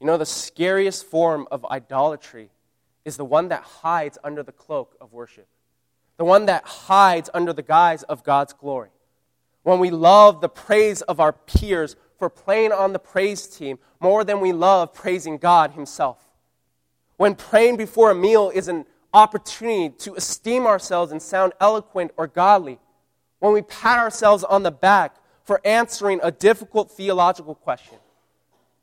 You 0.00 0.06
know, 0.06 0.18
the 0.18 0.26
scariest 0.26 1.06
form 1.06 1.48
of 1.50 1.64
idolatry 1.64 2.50
is 3.04 3.16
the 3.16 3.24
one 3.24 3.48
that 3.48 3.62
hides 3.62 4.18
under 4.22 4.42
the 4.42 4.52
cloak 4.52 4.94
of 5.00 5.12
worship, 5.12 5.46
the 6.18 6.24
one 6.24 6.46
that 6.46 6.64
hides 6.64 7.30
under 7.32 7.52
the 7.52 7.62
guise 7.62 8.02
of 8.02 8.22
God's 8.22 8.52
glory. 8.52 8.90
When 9.62 9.78
we 9.78 9.90
love 9.90 10.40
the 10.40 10.48
praise 10.48 11.02
of 11.02 11.18
our 11.18 11.32
peers 11.32 11.96
for 12.18 12.28
playing 12.28 12.72
on 12.72 12.92
the 12.92 12.98
praise 12.98 13.46
team 13.46 13.78
more 14.00 14.22
than 14.22 14.40
we 14.40 14.52
love 14.52 14.92
praising 14.92 15.38
God 15.38 15.72
Himself. 15.72 16.18
When 17.16 17.34
praying 17.34 17.76
before 17.76 18.10
a 18.10 18.14
meal 18.14 18.50
is 18.54 18.68
an 18.68 18.84
opportunity 19.12 19.94
to 19.98 20.14
esteem 20.14 20.66
ourselves 20.66 21.12
and 21.12 21.20
sound 21.20 21.52
eloquent 21.60 22.12
or 22.16 22.26
godly. 22.26 22.78
When 23.38 23.52
we 23.52 23.62
pat 23.62 23.98
ourselves 23.98 24.44
on 24.44 24.62
the 24.62 24.70
back 24.70 25.16
for 25.44 25.60
answering 25.64 26.20
a 26.22 26.30
difficult 26.30 26.90
theological 26.90 27.54
question. 27.54 27.98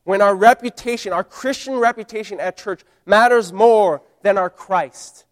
When 0.03 0.21
our 0.21 0.35
reputation, 0.35 1.13
our 1.13 1.23
Christian 1.23 1.75
reputation 1.75 2.39
at 2.39 2.57
church, 2.57 2.83
matters 3.05 3.51
more 3.53 4.01
than 4.21 4.37
our 4.37 4.49
Christ. 4.49 5.25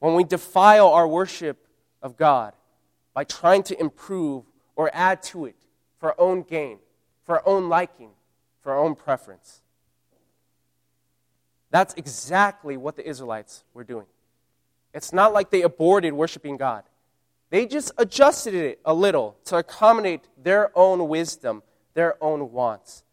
when 0.00 0.14
we 0.14 0.24
defile 0.24 0.88
our 0.88 1.08
worship 1.08 1.66
of 2.02 2.16
God 2.16 2.52
by 3.14 3.24
trying 3.24 3.62
to 3.64 3.80
improve 3.80 4.44
or 4.76 4.90
add 4.92 5.22
to 5.24 5.44
it 5.46 5.56
for 5.98 6.10
our 6.10 6.20
own 6.20 6.42
gain, 6.42 6.78
for 7.24 7.36
our 7.36 7.48
own 7.48 7.68
liking, 7.68 8.10
for 8.60 8.72
our 8.72 8.78
own 8.78 8.94
preference. 8.94 9.60
That's 11.70 11.94
exactly 11.94 12.76
what 12.76 12.96
the 12.96 13.06
Israelites 13.06 13.64
were 13.74 13.84
doing. 13.84 14.06
It's 14.94 15.12
not 15.12 15.32
like 15.32 15.50
they 15.50 15.62
aborted 15.62 16.12
worshiping 16.12 16.56
God. 16.56 16.84
They 17.50 17.66
just 17.66 17.92
adjusted 17.98 18.54
it 18.54 18.80
a 18.84 18.94
little 18.94 19.36
to 19.46 19.56
accommodate 19.56 20.28
their 20.36 20.76
own 20.76 21.08
wisdom, 21.08 21.62
their 21.94 22.22
own 22.22 22.52
wants, 22.52 23.04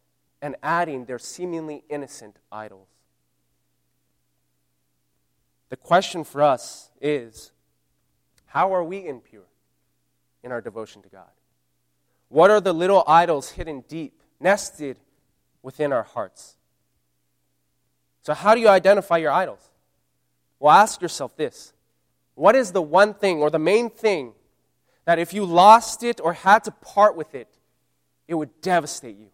and 0.42 0.56
adding 0.62 1.06
their 1.06 1.20
seemingly 1.20 1.84
innocent 1.90 2.38
idols. 2.52 2.88
The 5.70 5.78
question 5.78 6.24
for 6.24 6.42
us 6.42 6.92
is 7.02 7.52
how 8.46 8.74
are 8.74 8.84
we 8.84 9.06
impure 9.06 9.48
in 10.44 10.52
our 10.52 10.62
devotion 10.62 11.02
to 11.02 11.10
God? 11.10 11.30
What 12.30 12.52
are 12.52 12.62
the 12.62 12.74
little 12.74 13.04
idols 13.08 13.52
hidden 13.52 13.84
deep, 13.88 14.22
nested 14.40 15.00
within 15.62 15.92
our 15.92 16.04
hearts? 16.04 16.56
So, 18.26 18.34
how 18.34 18.56
do 18.56 18.60
you 18.60 18.70
identify 18.70 19.18
your 19.18 19.32
idols? 19.32 19.70
Well, 20.60 20.74
ask 20.74 21.00
yourself 21.00 21.38
this 21.38 21.74
What 22.34 22.56
is 22.56 22.72
the 22.72 22.82
one 22.82 23.14
thing 23.14 23.38
or 23.38 23.52
the 23.52 23.60
main 23.60 23.92
thing 23.92 24.34
that 25.06 25.20
if 25.20 25.32
you 25.32 25.46
lost 25.46 26.02
it 26.02 26.20
or 26.20 26.34
had 26.34 26.64
to 26.64 26.72
part 26.72 27.16
with 27.16 27.36
it, 27.36 27.48
it 28.28 28.34
would 28.34 28.62
devastate 28.62 29.16
you? 29.16 29.28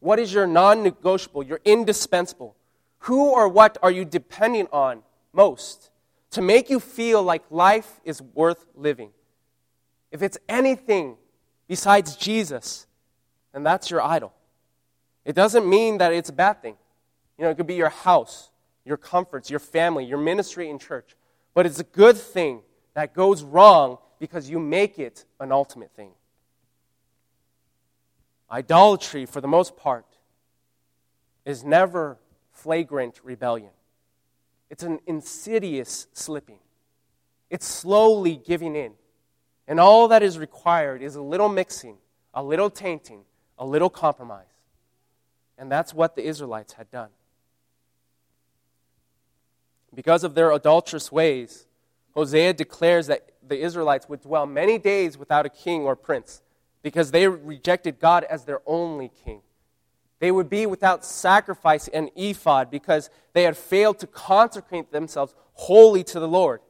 What 0.00 0.18
is 0.18 0.34
your 0.34 0.46
non 0.46 0.82
negotiable, 0.82 1.44
your 1.44 1.60
indispensable? 1.64 2.54
Who 3.00 3.30
or 3.30 3.48
what 3.48 3.78
are 3.82 3.90
you 3.90 4.04
depending 4.04 4.68
on 4.70 5.02
most 5.32 5.90
to 6.32 6.42
make 6.42 6.68
you 6.68 6.78
feel 6.78 7.22
like 7.22 7.42
life 7.50 8.02
is 8.04 8.20
worth 8.20 8.66
living? 8.74 9.12
If 10.12 10.20
it's 10.20 10.36
anything 10.46 11.16
besides 11.68 12.16
Jesus, 12.16 12.86
then 13.54 13.62
that's 13.62 13.90
your 13.90 14.02
idol. 14.02 14.34
It 15.24 15.34
doesn't 15.34 15.66
mean 15.66 15.96
that 15.98 16.12
it's 16.12 16.28
a 16.28 16.34
bad 16.34 16.60
thing. 16.60 16.76
You 17.38 17.44
know, 17.44 17.50
it 17.50 17.56
could 17.56 17.66
be 17.66 17.74
your 17.74 17.90
house, 17.90 18.50
your 18.84 18.96
comforts, 18.96 19.50
your 19.50 19.60
family, 19.60 20.04
your 20.04 20.18
ministry 20.18 20.70
in 20.70 20.78
church. 20.78 21.16
But 21.54 21.66
it's 21.66 21.80
a 21.80 21.84
good 21.84 22.16
thing 22.16 22.60
that 22.94 23.14
goes 23.14 23.42
wrong 23.42 23.98
because 24.18 24.48
you 24.48 24.58
make 24.58 24.98
it 24.98 25.24
an 25.40 25.52
ultimate 25.52 25.90
thing. 25.94 26.12
Idolatry, 28.50 29.26
for 29.26 29.40
the 29.40 29.48
most 29.48 29.76
part, 29.76 30.06
is 31.44 31.64
never 31.64 32.18
flagrant 32.52 33.20
rebellion. 33.22 33.70
It's 34.70 34.82
an 34.82 35.00
insidious 35.06 36.06
slipping. 36.12 36.58
It's 37.50 37.66
slowly 37.66 38.36
giving 38.36 38.74
in. 38.74 38.92
And 39.68 39.80
all 39.80 40.08
that 40.08 40.22
is 40.22 40.38
required 40.38 41.02
is 41.02 41.16
a 41.16 41.22
little 41.22 41.48
mixing, 41.48 41.96
a 42.34 42.42
little 42.42 42.70
tainting, 42.70 43.22
a 43.58 43.66
little 43.66 43.90
compromise. 43.90 44.46
And 45.58 45.70
that's 45.70 45.94
what 45.94 46.16
the 46.16 46.24
Israelites 46.24 46.74
had 46.74 46.90
done. 46.90 47.08
Because 49.96 50.24
of 50.24 50.34
their 50.34 50.52
adulterous 50.52 51.10
ways, 51.10 51.66
Hosea 52.14 52.52
declares 52.52 53.06
that 53.06 53.30
the 53.46 53.58
Israelites 53.58 54.08
would 54.08 54.20
dwell 54.20 54.44
many 54.44 54.78
days 54.78 55.16
without 55.16 55.46
a 55.46 55.48
king 55.48 55.82
or 55.82 55.96
prince 55.96 56.42
because 56.82 57.10
they 57.10 57.26
rejected 57.26 57.98
God 57.98 58.22
as 58.24 58.44
their 58.44 58.60
only 58.66 59.10
king. 59.24 59.40
They 60.18 60.30
would 60.30 60.50
be 60.50 60.66
without 60.66 61.04
sacrifice 61.04 61.88
and 61.88 62.10
ephod 62.14 62.70
because 62.70 63.08
they 63.32 63.44
had 63.44 63.56
failed 63.56 63.98
to 64.00 64.06
consecrate 64.06 64.92
themselves 64.92 65.34
wholly 65.54 66.04
to 66.04 66.20
the 66.20 66.28
Lord. 66.28 66.60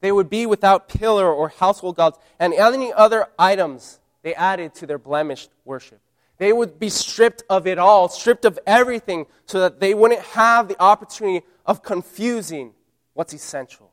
They 0.00 0.12
would 0.12 0.28
be 0.28 0.44
without 0.44 0.88
pillar 0.88 1.32
or 1.32 1.48
household 1.48 1.96
gods 1.96 2.18
and 2.38 2.52
any 2.52 2.92
other 2.92 3.26
items 3.38 4.00
they 4.22 4.34
added 4.34 4.74
to 4.74 4.86
their 4.86 4.98
blemished 4.98 5.50
worship. 5.64 6.00
They 6.38 6.52
would 6.52 6.78
be 6.78 6.90
stripped 6.90 7.42
of 7.48 7.66
it 7.66 7.78
all, 7.78 8.10
stripped 8.10 8.44
of 8.44 8.58
everything, 8.66 9.26
so 9.46 9.60
that 9.60 9.80
they 9.80 9.94
wouldn't 9.94 10.20
have 10.20 10.68
the 10.68 10.80
opportunity 10.80 11.46
of 11.66 11.82
confusing 11.82 12.72
what's 13.12 13.34
essential, 13.34 13.92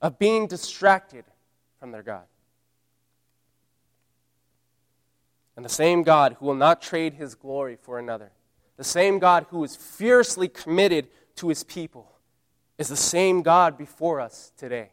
of 0.00 0.18
being 0.18 0.46
distracted 0.46 1.24
from 1.78 1.92
their 1.92 2.02
God. 2.02 2.24
And 5.54 5.64
the 5.64 5.70
same 5.70 6.02
God 6.02 6.36
who 6.38 6.46
will 6.46 6.54
not 6.54 6.82
trade 6.82 7.14
his 7.14 7.34
glory 7.34 7.76
for 7.80 7.98
another, 7.98 8.32
the 8.76 8.84
same 8.84 9.18
God 9.18 9.46
who 9.50 9.62
is 9.62 9.76
fiercely 9.76 10.48
committed 10.48 11.08
to 11.36 11.48
his 11.48 11.64
people, 11.64 12.12
is 12.78 12.88
the 12.88 12.96
same 12.96 13.42
God 13.42 13.78
before 13.78 14.20
us 14.20 14.52
today. 14.56 14.90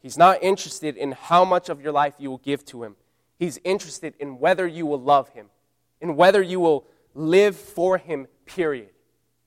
He's 0.00 0.16
not 0.16 0.42
interested 0.42 0.96
in 0.96 1.12
how 1.12 1.44
much 1.44 1.68
of 1.68 1.80
your 1.80 1.92
life 1.92 2.14
you 2.18 2.30
will 2.30 2.38
give 2.38 2.64
to 2.66 2.84
him. 2.84 2.96
He's 3.38 3.58
interested 3.64 4.14
in 4.18 4.38
whether 4.38 4.66
you 4.66 4.86
will 4.86 5.00
love 5.00 5.28
him, 5.30 5.46
in 6.00 6.16
whether 6.16 6.40
you 6.40 6.60
will 6.60 6.86
live 7.14 7.56
for 7.56 7.98
him, 7.98 8.26
period. 8.46 8.90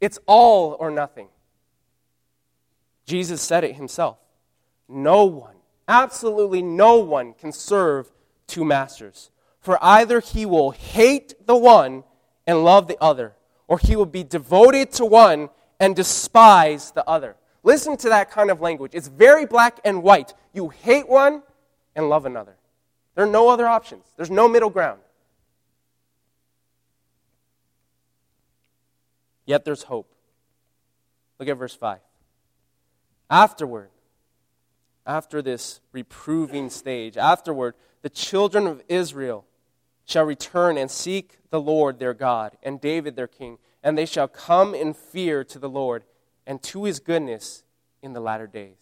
It's 0.03 0.19
all 0.25 0.75
or 0.81 0.91
nothing. 0.91 1.29
Jesus 3.05 3.41
said 3.41 3.63
it 3.63 3.77
himself. 3.77 4.17
No 4.89 5.23
one, 5.23 5.55
absolutely 5.87 6.61
no 6.61 6.97
one, 6.97 7.31
can 7.31 7.53
serve 7.53 8.11
two 8.45 8.65
masters. 8.65 9.31
For 9.61 9.81
either 9.81 10.19
he 10.19 10.45
will 10.45 10.71
hate 10.71 11.47
the 11.47 11.55
one 11.55 12.03
and 12.45 12.65
love 12.65 12.89
the 12.89 12.97
other, 12.99 13.35
or 13.69 13.79
he 13.79 13.95
will 13.95 14.05
be 14.05 14.25
devoted 14.25 14.91
to 14.91 15.05
one 15.05 15.49
and 15.79 15.95
despise 15.95 16.91
the 16.91 17.07
other. 17.07 17.37
Listen 17.63 17.95
to 17.95 18.09
that 18.09 18.29
kind 18.29 18.51
of 18.51 18.59
language. 18.59 18.91
It's 18.93 19.07
very 19.07 19.45
black 19.45 19.79
and 19.85 20.03
white. 20.03 20.33
You 20.51 20.67
hate 20.67 21.07
one 21.07 21.43
and 21.95 22.09
love 22.09 22.25
another. 22.25 22.57
There 23.15 23.23
are 23.23 23.31
no 23.31 23.47
other 23.47 23.69
options, 23.69 24.03
there's 24.17 24.29
no 24.29 24.49
middle 24.49 24.69
ground. 24.69 24.99
Yet 29.45 29.65
there's 29.65 29.83
hope. 29.83 30.13
Look 31.39 31.49
at 31.49 31.57
verse 31.57 31.75
5. 31.75 31.99
Afterward, 33.29 33.89
after 35.05 35.41
this 35.41 35.81
reproving 35.91 36.69
stage, 36.69 37.17
afterward, 37.17 37.75
the 38.01 38.09
children 38.09 38.67
of 38.67 38.81
Israel 38.87 39.45
shall 40.05 40.25
return 40.25 40.77
and 40.77 40.89
seek 40.89 41.39
the 41.49 41.61
Lord 41.61 41.99
their 41.99 42.13
God 42.13 42.57
and 42.63 42.79
David 42.79 43.15
their 43.15 43.27
king, 43.27 43.57
and 43.83 43.97
they 43.97 44.05
shall 44.05 44.27
come 44.27 44.73
in 44.75 44.93
fear 44.93 45.43
to 45.45 45.59
the 45.59 45.69
Lord 45.69 46.03
and 46.45 46.61
to 46.63 46.85
his 46.85 46.99
goodness 46.99 47.63
in 48.01 48.13
the 48.13 48.19
latter 48.19 48.47
days. 48.47 48.77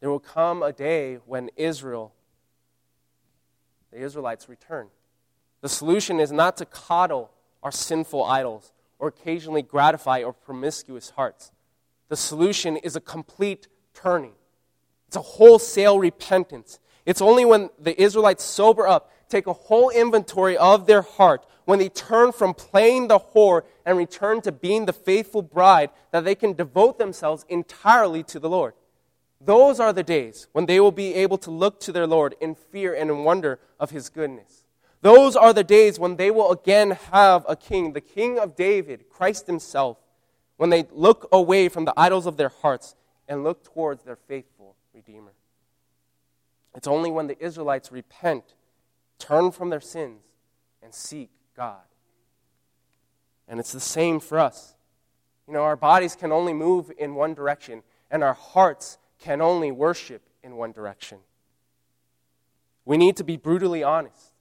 There 0.00 0.10
will 0.10 0.20
come 0.20 0.62
a 0.62 0.72
day 0.72 1.18
when 1.26 1.50
Israel, 1.56 2.12
the 3.92 3.98
Israelites, 3.98 4.48
return. 4.48 4.88
The 5.60 5.68
solution 5.68 6.18
is 6.18 6.32
not 6.32 6.56
to 6.56 6.64
coddle 6.64 7.30
our 7.62 7.70
sinful 7.70 8.24
idols 8.24 8.72
or 9.02 9.08
occasionally 9.08 9.62
gratify 9.62 10.22
our 10.22 10.32
promiscuous 10.32 11.10
hearts. 11.10 11.50
The 12.08 12.16
solution 12.16 12.76
is 12.76 12.94
a 12.94 13.00
complete 13.00 13.66
turning. 13.94 14.34
It's 15.08 15.16
a 15.16 15.22
wholesale 15.22 15.98
repentance. 15.98 16.78
It's 17.04 17.20
only 17.20 17.44
when 17.44 17.70
the 17.80 18.00
Israelites 18.00 18.44
sober 18.44 18.86
up, 18.86 19.10
take 19.28 19.48
a 19.48 19.52
whole 19.52 19.90
inventory 19.90 20.56
of 20.56 20.86
their 20.86 21.02
heart, 21.02 21.44
when 21.64 21.80
they 21.80 21.88
turn 21.88 22.30
from 22.30 22.54
playing 22.54 23.08
the 23.08 23.18
whore 23.18 23.62
and 23.84 23.98
return 23.98 24.40
to 24.42 24.52
being 24.52 24.86
the 24.86 24.92
faithful 24.92 25.42
bride, 25.42 25.90
that 26.12 26.24
they 26.24 26.36
can 26.36 26.52
devote 26.52 26.98
themselves 26.98 27.44
entirely 27.48 28.22
to 28.22 28.38
the 28.38 28.48
Lord. 28.48 28.72
Those 29.40 29.80
are 29.80 29.92
the 29.92 30.04
days 30.04 30.46
when 30.52 30.66
they 30.66 30.78
will 30.78 30.92
be 30.92 31.14
able 31.14 31.38
to 31.38 31.50
look 31.50 31.80
to 31.80 31.92
their 31.92 32.06
Lord 32.06 32.36
in 32.40 32.54
fear 32.54 32.94
and 32.94 33.10
in 33.10 33.24
wonder 33.24 33.58
of 33.80 33.90
his 33.90 34.08
goodness. 34.08 34.61
Those 35.02 35.34
are 35.34 35.52
the 35.52 35.64
days 35.64 35.98
when 35.98 36.16
they 36.16 36.30
will 36.30 36.50
again 36.52 36.92
have 37.10 37.44
a 37.48 37.56
king, 37.56 37.92
the 37.92 38.00
king 38.00 38.38
of 38.38 38.56
David, 38.56 39.08
Christ 39.10 39.46
himself, 39.46 39.98
when 40.56 40.70
they 40.70 40.86
look 40.92 41.28
away 41.32 41.68
from 41.68 41.84
the 41.84 41.94
idols 41.96 42.24
of 42.24 42.36
their 42.36 42.48
hearts 42.48 42.94
and 43.28 43.42
look 43.42 43.64
towards 43.64 44.04
their 44.04 44.16
faithful 44.16 44.76
Redeemer. 44.94 45.32
It's 46.74 46.86
only 46.86 47.10
when 47.10 47.26
the 47.26 47.44
Israelites 47.44 47.90
repent, 47.90 48.54
turn 49.18 49.50
from 49.50 49.70
their 49.70 49.80
sins, 49.80 50.22
and 50.82 50.94
seek 50.94 51.30
God. 51.56 51.82
And 53.48 53.58
it's 53.58 53.72
the 53.72 53.80
same 53.80 54.20
for 54.20 54.38
us. 54.38 54.74
You 55.48 55.54
know, 55.54 55.64
our 55.64 55.76
bodies 55.76 56.14
can 56.14 56.30
only 56.30 56.52
move 56.52 56.92
in 56.96 57.14
one 57.14 57.34
direction, 57.34 57.82
and 58.10 58.22
our 58.22 58.34
hearts 58.34 58.98
can 59.18 59.40
only 59.40 59.72
worship 59.72 60.22
in 60.42 60.56
one 60.56 60.72
direction. 60.72 61.18
We 62.84 62.96
need 62.96 63.16
to 63.16 63.24
be 63.24 63.36
brutally 63.36 63.82
honest, 63.82 64.31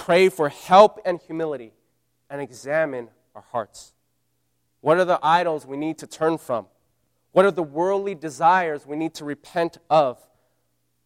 pray 0.00 0.30
for 0.30 0.48
help 0.48 0.98
and 1.04 1.20
humility, 1.20 1.72
and 2.30 2.40
examine 2.40 3.08
our 3.34 3.44
hearts. 3.52 3.92
What 4.80 4.96
are 4.96 5.04
the 5.04 5.20
idols 5.22 5.66
we 5.66 5.76
need 5.76 5.98
to 5.98 6.06
turn 6.06 6.38
from? 6.38 6.66
What 7.32 7.44
are 7.44 7.50
the 7.50 7.62
worldly 7.62 8.14
desires 8.14 8.86
we 8.86 8.96
need 8.96 9.12
to 9.16 9.26
repent 9.26 9.76
of? 9.90 10.18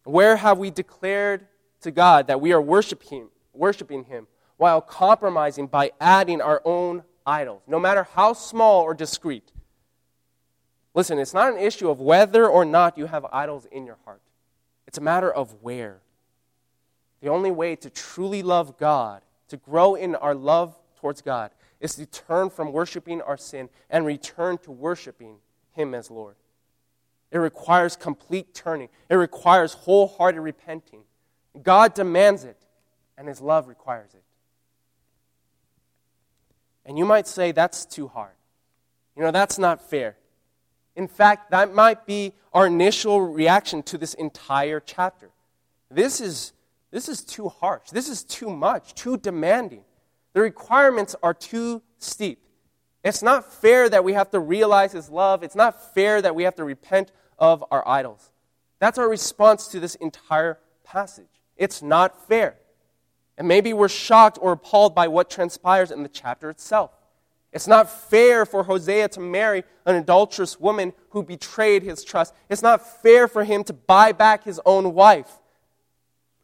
Where 0.05 0.37
have 0.37 0.57
we 0.57 0.71
declared 0.71 1.45
to 1.81 1.91
God 1.91 2.27
that 2.27 2.39
we 2.39 2.53
are 2.53 2.61
worshiping, 2.61 3.27
worshiping 3.53 4.05
Him 4.05 4.27
while 4.55 4.79
compromising 4.79 5.67
by 5.67 5.91
adding 5.99 6.39
our 6.39 6.61
own 6.63 7.03
idols, 7.25 7.63
no 7.67 7.79
matter 7.81 8.07
how 8.13 8.31
small 8.31 8.83
or 8.83 8.93
discreet? 8.93 9.51
Listen, 10.93 11.19
it's 11.19 11.33
not 11.33 11.51
an 11.51 11.59
issue 11.59 11.89
of 11.89 11.99
whether 11.99 12.47
or 12.47 12.63
not 12.63 12.97
you 12.97 13.07
have 13.07 13.25
idols 13.25 13.67
in 13.73 13.85
your 13.85 13.97
heart, 14.05 14.21
it's 14.87 14.97
a 14.97 15.01
matter 15.01 15.29
of 15.29 15.53
where. 15.61 15.99
The 17.25 17.31
only 17.31 17.49
way 17.49 17.75
to 17.77 17.89
truly 17.89 18.43
love 18.43 18.77
God, 18.77 19.23
to 19.47 19.57
grow 19.57 19.95
in 19.95 20.13
our 20.13 20.35
love 20.35 20.75
towards 20.97 21.23
God, 21.23 21.49
is 21.79 21.95
to 21.95 22.05
turn 22.05 22.51
from 22.51 22.71
worshiping 22.71 23.19
our 23.19 23.35
sin 23.35 23.69
and 23.89 24.05
return 24.05 24.59
to 24.59 24.71
worshiping 24.71 25.37
Him 25.71 25.95
as 25.95 26.11
Lord. 26.11 26.35
It 27.31 27.39
requires 27.39 27.95
complete 27.95 28.53
turning, 28.53 28.89
it 29.09 29.15
requires 29.15 29.73
wholehearted 29.73 30.39
repenting. 30.39 30.99
God 31.63 31.95
demands 31.95 32.43
it, 32.43 32.57
and 33.17 33.27
His 33.27 33.41
love 33.41 33.67
requires 33.67 34.13
it. 34.13 34.23
And 36.85 36.95
you 36.95 37.05
might 37.05 37.25
say, 37.25 37.51
that's 37.51 37.85
too 37.85 38.07
hard. 38.07 38.35
You 39.17 39.23
know, 39.23 39.31
that's 39.31 39.57
not 39.57 39.81
fair. 39.81 40.15
In 40.95 41.07
fact, 41.07 41.49
that 41.49 41.73
might 41.73 42.05
be 42.05 42.33
our 42.53 42.67
initial 42.67 43.19
reaction 43.19 43.81
to 43.81 43.97
this 43.97 44.13
entire 44.13 44.79
chapter. 44.79 45.31
This 45.89 46.21
is, 46.21 46.53
this 46.95 47.09
is 47.09 47.25
too 47.25 47.49
harsh. 47.49 47.89
This 47.89 48.07
is 48.07 48.23
too 48.23 48.49
much, 48.49 48.95
too 48.95 49.17
demanding. 49.17 49.83
The 50.31 50.39
requirements 50.39 51.13
are 51.21 51.33
too 51.33 51.81
steep. 51.97 52.39
It's 53.03 53.21
not 53.21 53.51
fair 53.51 53.89
that 53.89 54.05
we 54.05 54.13
have 54.13 54.29
to 54.31 54.39
realize 54.39 54.93
His 54.93 55.09
love. 55.09 55.43
It's 55.43 55.57
not 55.57 55.93
fair 55.93 56.21
that 56.21 56.35
we 56.35 56.43
have 56.43 56.55
to 56.55 56.63
repent 56.63 57.11
of 57.37 57.65
our 57.69 57.85
idols. 57.85 58.31
That's 58.79 58.97
our 58.97 59.09
response 59.09 59.67
to 59.67 59.81
this 59.81 59.95
entire 59.95 60.57
passage. 60.85 61.43
It's 61.57 61.81
not 61.81 62.29
fair. 62.29 62.55
And 63.37 63.45
maybe 63.45 63.73
we're 63.73 63.89
shocked 63.89 64.39
or 64.41 64.53
appalled 64.53 64.95
by 64.95 65.09
what 65.09 65.29
transpires 65.29 65.91
in 65.91 66.01
the 66.01 66.07
chapter 66.07 66.49
itself. 66.49 66.91
It's 67.51 67.67
not 67.67 67.89
fair 68.09 68.45
for 68.45 68.63
Hosea 68.63 69.09
to 69.09 69.19
marry 69.19 69.65
an 69.85 69.95
adulterous 69.97 70.61
woman 70.61 70.93
who 71.09 71.23
betrayed 71.23 71.83
his 71.83 72.05
trust. 72.05 72.33
It's 72.49 72.61
not 72.61 73.01
fair 73.01 73.27
for 73.27 73.43
him 73.43 73.65
to 73.65 73.73
buy 73.73 74.13
back 74.13 74.45
his 74.45 74.61
own 74.65 74.93
wife. 74.93 75.39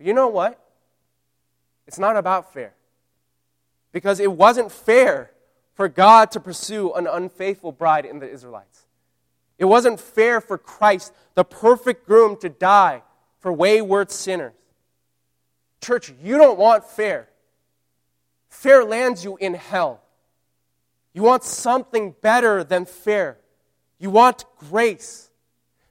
But 0.01 0.07
you 0.07 0.15
know 0.15 0.29
what? 0.29 0.59
It's 1.85 1.99
not 1.99 2.17
about 2.17 2.55
fair. 2.55 2.73
Because 3.91 4.19
it 4.19 4.31
wasn't 4.31 4.71
fair 4.71 5.29
for 5.75 5.87
God 5.87 6.31
to 6.31 6.39
pursue 6.39 6.91
an 6.93 7.05
unfaithful 7.05 7.71
bride 7.71 8.07
in 8.07 8.17
the 8.17 8.27
Israelites. 8.27 8.87
It 9.59 9.65
wasn't 9.65 9.99
fair 9.99 10.41
for 10.41 10.57
Christ, 10.57 11.13
the 11.35 11.43
perfect 11.43 12.07
groom, 12.07 12.35
to 12.37 12.49
die 12.49 13.03
for 13.41 13.53
wayward 13.53 14.09
sinners. 14.09 14.53
Church, 15.81 16.11
you 16.23 16.35
don't 16.35 16.57
want 16.57 16.83
fair. 16.83 17.29
Fair 18.49 18.83
lands 18.83 19.23
you 19.23 19.37
in 19.37 19.53
hell. 19.53 20.01
You 21.13 21.21
want 21.21 21.43
something 21.43 22.15
better 22.21 22.63
than 22.63 22.85
fair. 22.85 23.37
You 23.99 24.09
want 24.09 24.45
grace. 24.57 25.29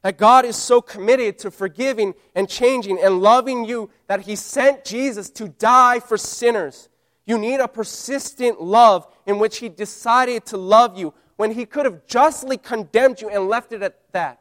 That 0.03 0.17
God 0.17 0.45
is 0.45 0.57
so 0.57 0.81
committed 0.81 1.39
to 1.41 1.51
forgiving 1.51 2.15
and 2.35 2.49
changing 2.49 2.99
and 3.01 3.21
loving 3.21 3.65
you 3.65 3.91
that 4.07 4.23
He 4.23 4.35
sent 4.35 4.85
Jesus 4.85 5.29
to 5.31 5.49
die 5.49 6.01
for 6.01 6.17
sinners. 6.17 6.89
You 7.27 7.39
need 7.39 7.61
a 7.61 7.69
persistent 7.69 8.63
love 8.63 9.07
in 9.27 9.39
which 9.39 9.59
He 9.59 9.69
decided 9.69 10.47
to 10.47 10.57
love 10.57 10.99
you 10.99 11.13
when 11.37 11.53
He 11.53 11.67
could 11.67 11.85
have 11.85 12.07
justly 12.07 12.57
condemned 12.57 13.21
you 13.21 13.29
and 13.29 13.49
left 13.49 13.73
it 13.73 13.83
at 13.83 13.99
that. 14.13 14.41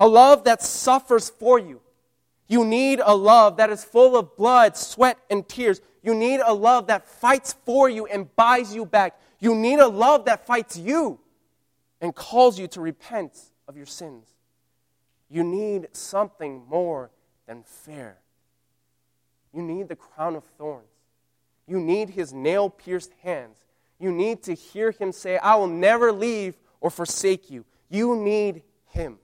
A 0.00 0.08
love 0.08 0.44
that 0.44 0.62
suffers 0.62 1.30
for 1.30 1.58
you. 1.58 1.80
You 2.48 2.64
need 2.64 3.00
a 3.04 3.14
love 3.14 3.56
that 3.56 3.70
is 3.70 3.84
full 3.84 4.16
of 4.16 4.36
blood, 4.36 4.76
sweat, 4.76 5.18
and 5.30 5.48
tears. 5.48 5.80
You 6.02 6.14
need 6.14 6.40
a 6.44 6.52
love 6.52 6.86
that 6.88 7.08
fights 7.08 7.54
for 7.64 7.88
you 7.88 8.06
and 8.06 8.34
buys 8.36 8.74
you 8.74 8.86
back. 8.86 9.18
You 9.40 9.54
need 9.54 9.78
a 9.80 9.88
love 9.88 10.26
that 10.26 10.46
fights 10.46 10.76
you 10.76 11.18
and 12.00 12.14
calls 12.14 12.58
you 12.58 12.68
to 12.68 12.80
repent 12.80 13.36
of 13.66 13.76
your 13.76 13.86
sins. 13.86 14.35
You 15.28 15.42
need 15.42 15.88
something 15.92 16.62
more 16.68 17.10
than 17.46 17.62
fair. 17.64 18.18
You 19.52 19.62
need 19.62 19.88
the 19.88 19.96
crown 19.96 20.36
of 20.36 20.44
thorns. 20.58 20.90
You 21.66 21.80
need 21.80 22.10
his 22.10 22.32
nail 22.32 22.70
pierced 22.70 23.12
hands. 23.22 23.58
You 23.98 24.12
need 24.12 24.42
to 24.44 24.54
hear 24.54 24.90
him 24.90 25.12
say, 25.12 25.38
I 25.38 25.56
will 25.56 25.66
never 25.66 26.12
leave 26.12 26.54
or 26.80 26.90
forsake 26.90 27.50
you. 27.50 27.64
You 27.88 28.16
need 28.16 28.62
him. 28.90 29.18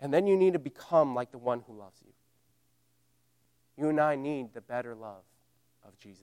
And 0.00 0.12
then 0.12 0.26
you 0.26 0.36
need 0.36 0.52
to 0.52 0.58
become 0.58 1.14
like 1.14 1.32
the 1.32 1.38
one 1.38 1.62
who 1.66 1.76
loves 1.76 2.00
you. 2.04 2.12
You 3.76 3.90
and 3.90 4.00
I 4.00 4.16
need 4.16 4.54
the 4.54 4.60
better 4.60 4.94
love 4.94 5.24
of 5.86 5.98
Jesus. 5.98 6.22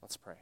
Let's 0.00 0.16
pray. 0.16 0.36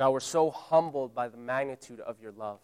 God, 0.00 0.12
we're 0.12 0.20
so 0.20 0.50
humbled 0.50 1.14
by 1.14 1.28
the 1.28 1.36
magnitude 1.36 2.00
of 2.00 2.22
your 2.22 2.32
love. 2.32 2.58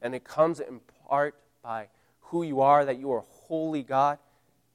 And 0.00 0.14
it 0.14 0.24
comes 0.24 0.60
in 0.60 0.80
part 1.06 1.34
by 1.62 1.88
who 2.20 2.42
you 2.42 2.62
are, 2.62 2.86
that 2.86 2.98
you 2.98 3.12
are 3.12 3.22
holy 3.42 3.82
God. 3.82 4.18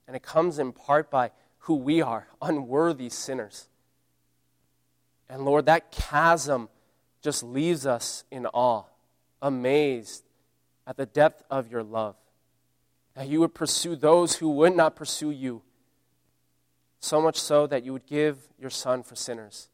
And 0.06 0.16
it 0.16 0.22
comes 0.22 0.60
in 0.60 0.72
part 0.72 1.10
by 1.10 1.32
who 1.62 1.74
we 1.74 2.04
are, 2.04 2.28
unworthy 2.44 3.10
sinners. 3.10 3.70
And 5.28 5.46
Lord, 5.46 5.66
that 5.66 5.92
chasm 5.92 6.70
just 7.24 7.42
leaves 7.42 7.88
us 7.88 8.24
in 8.30 8.46
awe, 8.46 8.84
amazed 9.42 10.24
at 10.86 10.96
the 10.96 11.08
depth 11.08 11.42
of 11.50 11.72
your 11.72 11.82
love. 11.82 12.16
That 13.16 13.28
you 13.28 13.40
would 13.40 13.56
pursue 13.56 13.96
those 13.96 14.36
who 14.36 14.52
would 14.52 14.76
not 14.76 14.96
pursue 14.96 15.32
you, 15.32 15.64
so 17.00 17.20
much 17.20 17.42
so 17.42 17.66
that 17.66 17.84
you 17.84 17.94
would 17.94 18.06
give 18.06 18.38
your 18.60 18.70
Son 18.70 19.02
for 19.02 19.16
sinners. 19.16 19.70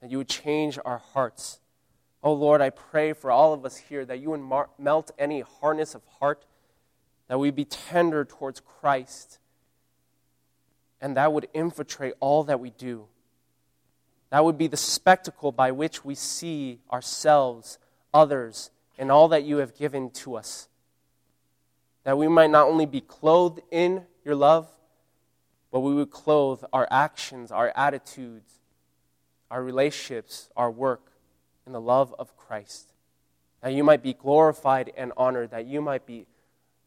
That 0.00 0.10
you 0.10 0.18
would 0.18 0.28
change 0.28 0.78
our 0.84 0.98
hearts. 0.98 1.60
Oh 2.22 2.32
Lord, 2.32 2.60
I 2.60 2.70
pray 2.70 3.12
for 3.12 3.30
all 3.30 3.52
of 3.52 3.64
us 3.64 3.76
here 3.76 4.04
that 4.04 4.20
you 4.20 4.30
would 4.30 4.40
mar- 4.40 4.70
melt 4.78 5.10
any 5.18 5.40
hardness 5.40 5.94
of 5.94 6.02
heart, 6.18 6.44
that 7.28 7.38
we 7.38 7.50
be 7.50 7.64
tender 7.64 8.24
towards 8.24 8.60
Christ 8.60 9.38
and 11.00 11.16
that 11.16 11.32
would 11.32 11.48
infiltrate 11.54 12.14
all 12.20 12.44
that 12.44 12.60
we 12.60 12.70
do. 12.70 13.06
That 14.30 14.44
would 14.44 14.58
be 14.58 14.66
the 14.66 14.76
spectacle 14.76 15.52
by 15.52 15.70
which 15.72 16.04
we 16.04 16.14
see 16.14 16.80
ourselves, 16.92 17.78
others, 18.12 18.70
and 18.98 19.10
all 19.10 19.28
that 19.28 19.44
you 19.44 19.58
have 19.58 19.76
given 19.76 20.10
to 20.10 20.36
us. 20.36 20.68
That 22.04 22.18
we 22.18 22.28
might 22.28 22.50
not 22.50 22.66
only 22.66 22.86
be 22.86 23.00
clothed 23.00 23.60
in 23.70 24.04
your 24.24 24.34
love, 24.34 24.68
but 25.70 25.80
we 25.80 25.94
would 25.94 26.10
clothe 26.10 26.62
our 26.72 26.88
actions, 26.90 27.52
our 27.52 27.72
attitudes, 27.76 28.57
our 29.50 29.62
relationships, 29.62 30.48
our 30.56 30.70
work 30.70 31.12
in 31.66 31.72
the 31.72 31.80
love 31.80 32.14
of 32.18 32.36
Christ. 32.36 32.92
That 33.62 33.72
you 33.72 33.82
might 33.84 34.02
be 34.02 34.14
glorified 34.14 34.92
and 34.96 35.12
honored, 35.16 35.50
that 35.50 35.66
you 35.66 35.80
might 35.80 36.06
be 36.06 36.26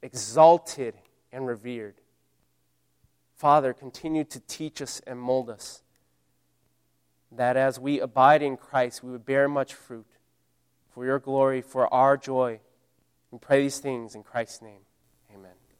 exalted 0.02 0.96
and 1.32 1.46
revered. 1.46 1.96
Father, 3.36 3.74
continue 3.74 4.24
to 4.26 4.40
teach 4.42 4.82
us 4.82 5.02
and 5.08 5.20
mold 5.20 5.50
us. 5.50 5.82
That 7.32 7.58
as 7.58 7.80
we 7.80 8.00
abide 8.00 8.42
in 8.42 8.58
Christ, 8.58 9.04
we 9.04 9.12
would 9.12 9.26
bear 9.26 9.48
much 9.48 9.74
fruit 9.74 10.06
for 10.94 11.06
your 11.06 11.20
glory, 11.20 11.62
for 11.62 11.92
our 11.94 12.18
joy. 12.18 12.60
We 13.32 13.40
pray 13.40 13.62
these 13.62 13.80
things 13.80 14.14
in 14.16 14.24
Christ's 14.24 14.62
name. 14.62 14.82